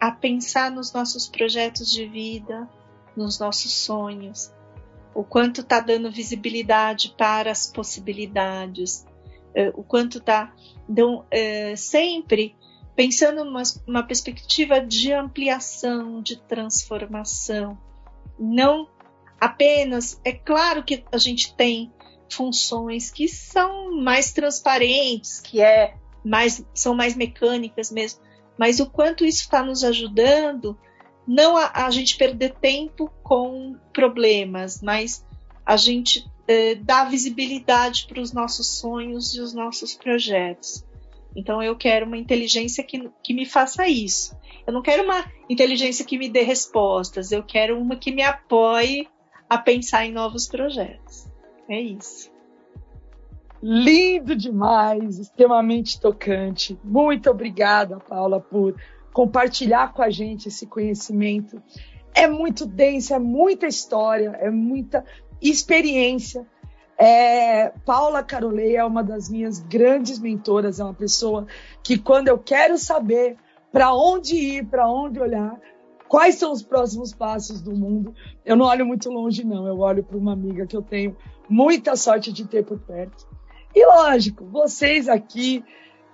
a 0.00 0.12
pensar 0.12 0.70
nos 0.70 0.92
nossos 0.92 1.28
projetos 1.28 1.90
de 1.90 2.06
vida, 2.06 2.68
nos 3.16 3.40
nossos 3.40 3.72
sonhos, 3.74 4.52
o 5.12 5.24
quanto 5.24 5.62
está 5.62 5.80
dando 5.80 6.10
visibilidade 6.10 7.14
para 7.18 7.50
as 7.50 7.70
possibilidades, 7.70 9.04
eh, 9.54 9.72
o 9.74 9.82
quanto 9.82 10.18
está 10.18 10.54
então, 10.88 11.24
é, 11.32 11.74
sempre 11.74 12.54
pensando 12.94 13.44
numa, 13.44 13.62
numa 13.86 14.02
perspectiva 14.04 14.80
de 14.80 15.12
ampliação, 15.12 16.22
de 16.22 16.36
transformação, 16.36 17.76
não 18.38 18.88
apenas. 19.40 20.20
É 20.24 20.32
claro 20.32 20.84
que 20.84 21.04
a 21.10 21.18
gente 21.18 21.54
tem 21.56 21.92
funções 22.30 23.10
que 23.10 23.26
são 23.26 24.00
mais 24.00 24.32
transparentes, 24.32 25.40
que 25.40 25.60
é 25.60 25.96
mais, 26.26 26.64
são 26.74 26.94
mais 26.94 27.14
mecânicas 27.14 27.90
mesmo, 27.90 28.20
mas 28.58 28.80
o 28.80 28.90
quanto 28.90 29.24
isso 29.24 29.42
está 29.42 29.62
nos 29.62 29.84
ajudando 29.84 30.78
não 31.26 31.56
a, 31.56 31.86
a, 31.86 31.90
gente 31.90 32.16
perder 32.16 32.54
tempo 32.54 33.10
com 33.22 33.76
problemas, 33.92 34.80
mas 34.80 35.24
a 35.64 35.76
gente 35.76 36.24
eh, 36.46 36.76
dar 36.76 37.10
visibilidade 37.10 38.06
para 38.06 38.20
os 38.20 38.32
nossos 38.32 38.78
sonhos 38.78 39.34
e 39.34 39.40
os 39.40 39.52
nossos 39.52 39.94
projetos. 39.94 40.84
Então 41.34 41.62
eu 41.62 41.76
quero 41.76 42.06
uma 42.06 42.16
inteligência 42.16 42.82
que, 42.84 43.10
que 43.22 43.34
me 43.34 43.44
faça 43.44 43.88
isso. 43.88 44.36
Eu 44.66 44.72
não 44.72 44.82
quero 44.82 45.02
uma 45.02 45.24
inteligência 45.50 46.04
que 46.04 46.16
me 46.16 46.28
dê 46.28 46.42
respostas, 46.42 47.32
eu 47.32 47.42
quero 47.42 47.78
uma 47.78 47.96
que 47.96 48.12
me 48.12 48.22
apoie 48.22 49.08
a 49.48 49.58
pensar 49.58 50.06
em 50.06 50.12
novos 50.12 50.46
projetos. 50.46 51.26
É 51.68 51.80
isso. 51.80 52.30
Lindo 53.62 54.36
demais, 54.36 55.18
extremamente 55.18 56.00
tocante. 56.00 56.78
Muito 56.84 57.30
obrigada, 57.30 57.98
Paula, 57.98 58.40
por 58.40 58.74
compartilhar 59.12 59.92
com 59.92 60.02
a 60.02 60.10
gente 60.10 60.48
esse 60.48 60.66
conhecimento. 60.66 61.62
É 62.14 62.26
muito 62.26 62.66
denso, 62.66 63.14
é 63.14 63.18
muita 63.18 63.66
história, 63.66 64.36
é 64.40 64.50
muita 64.50 65.04
experiência. 65.40 66.46
É, 66.98 67.70
Paula 67.84 68.22
Carolei 68.22 68.76
é 68.76 68.84
uma 68.84 69.02
das 69.02 69.28
minhas 69.28 69.58
grandes 69.60 70.18
mentoras, 70.18 70.80
é 70.80 70.84
uma 70.84 70.94
pessoa 70.94 71.46
que 71.82 71.98
quando 71.98 72.28
eu 72.28 72.38
quero 72.38 72.78
saber 72.78 73.36
para 73.70 73.94
onde 73.94 74.34
ir, 74.34 74.66
para 74.66 74.88
onde 74.88 75.20
olhar, 75.20 75.60
quais 76.08 76.36
são 76.36 76.52
os 76.52 76.62
próximos 76.62 77.12
passos 77.12 77.60
do 77.60 77.72
mundo, 77.74 78.14
eu 78.44 78.56
não 78.56 78.64
olho 78.64 78.86
muito 78.86 79.10
longe 79.10 79.44
não, 79.44 79.66
eu 79.66 79.78
olho 79.80 80.02
para 80.02 80.16
uma 80.16 80.32
amiga 80.32 80.66
que 80.66 80.76
eu 80.76 80.82
tenho 80.82 81.16
muita 81.48 81.96
sorte 81.96 82.32
de 82.32 82.46
ter 82.46 82.64
por 82.64 82.78
perto. 82.78 83.35
E 83.76 83.84
lógico, 83.84 84.46
vocês 84.46 85.06
aqui, 85.06 85.62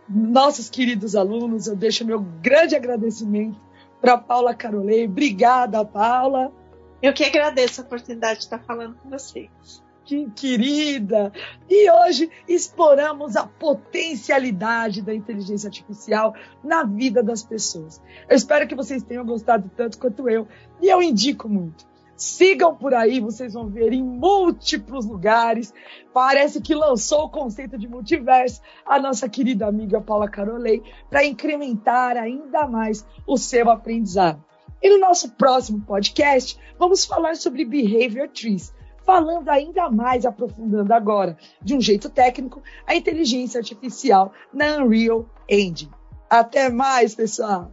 nossos 0.08 0.68
queridos 0.68 1.14
alunos, 1.14 1.68
eu 1.68 1.76
deixo 1.76 2.04
meu 2.04 2.18
grande 2.18 2.74
agradecimento 2.74 3.60
para 4.00 4.18
Paula 4.18 4.52
Carolei. 4.52 5.06
Obrigada, 5.06 5.84
Paula. 5.84 6.52
Eu 7.00 7.12
que 7.12 7.22
agradeço 7.22 7.80
a 7.80 7.84
oportunidade 7.84 8.40
de 8.40 8.46
estar 8.46 8.58
falando 8.58 8.96
com 8.96 9.08
vocês. 9.08 9.80
Que 10.04 10.28
querida! 10.32 11.32
E 11.70 11.88
hoje 11.88 12.28
exploramos 12.48 13.36
a 13.36 13.46
potencialidade 13.46 15.00
da 15.00 15.14
inteligência 15.14 15.68
artificial 15.68 16.34
na 16.64 16.82
vida 16.82 17.22
das 17.22 17.44
pessoas. 17.44 18.02
Eu 18.28 18.34
espero 18.34 18.66
que 18.66 18.74
vocês 18.74 19.04
tenham 19.04 19.24
gostado 19.24 19.70
tanto 19.76 20.00
quanto 20.00 20.28
eu, 20.28 20.48
e 20.80 20.88
eu 20.88 21.00
indico 21.00 21.48
muito. 21.48 21.91
Sigam 22.22 22.76
por 22.76 22.94
aí, 22.94 23.18
vocês 23.18 23.52
vão 23.52 23.68
ver 23.68 23.92
em 23.92 24.00
múltiplos 24.00 25.04
lugares. 25.04 25.74
Parece 26.14 26.60
que 26.60 26.72
lançou 26.72 27.24
o 27.24 27.28
conceito 27.28 27.76
de 27.76 27.88
multiverso 27.88 28.62
a 28.86 29.00
nossa 29.00 29.28
querida 29.28 29.66
amiga 29.66 30.00
Paula 30.00 30.28
Carolei 30.28 30.84
para 31.10 31.24
incrementar 31.24 32.16
ainda 32.16 32.64
mais 32.68 33.04
o 33.26 33.36
seu 33.36 33.68
aprendizado. 33.68 34.40
E 34.80 34.88
no 34.88 35.00
nosso 35.00 35.32
próximo 35.32 35.80
podcast, 35.80 36.56
vamos 36.78 37.04
falar 37.04 37.34
sobre 37.34 37.64
Behavior 37.64 38.28
Trees, 38.28 38.72
falando 39.04 39.48
ainda 39.48 39.90
mais, 39.90 40.24
aprofundando 40.24 40.94
agora, 40.94 41.36
de 41.60 41.74
um 41.74 41.80
jeito 41.80 42.08
técnico, 42.08 42.62
a 42.86 42.94
inteligência 42.94 43.58
artificial 43.58 44.32
na 44.54 44.76
Unreal 44.76 45.26
Engine. 45.48 45.90
Até 46.30 46.70
mais, 46.70 47.16
pessoal! 47.16 47.72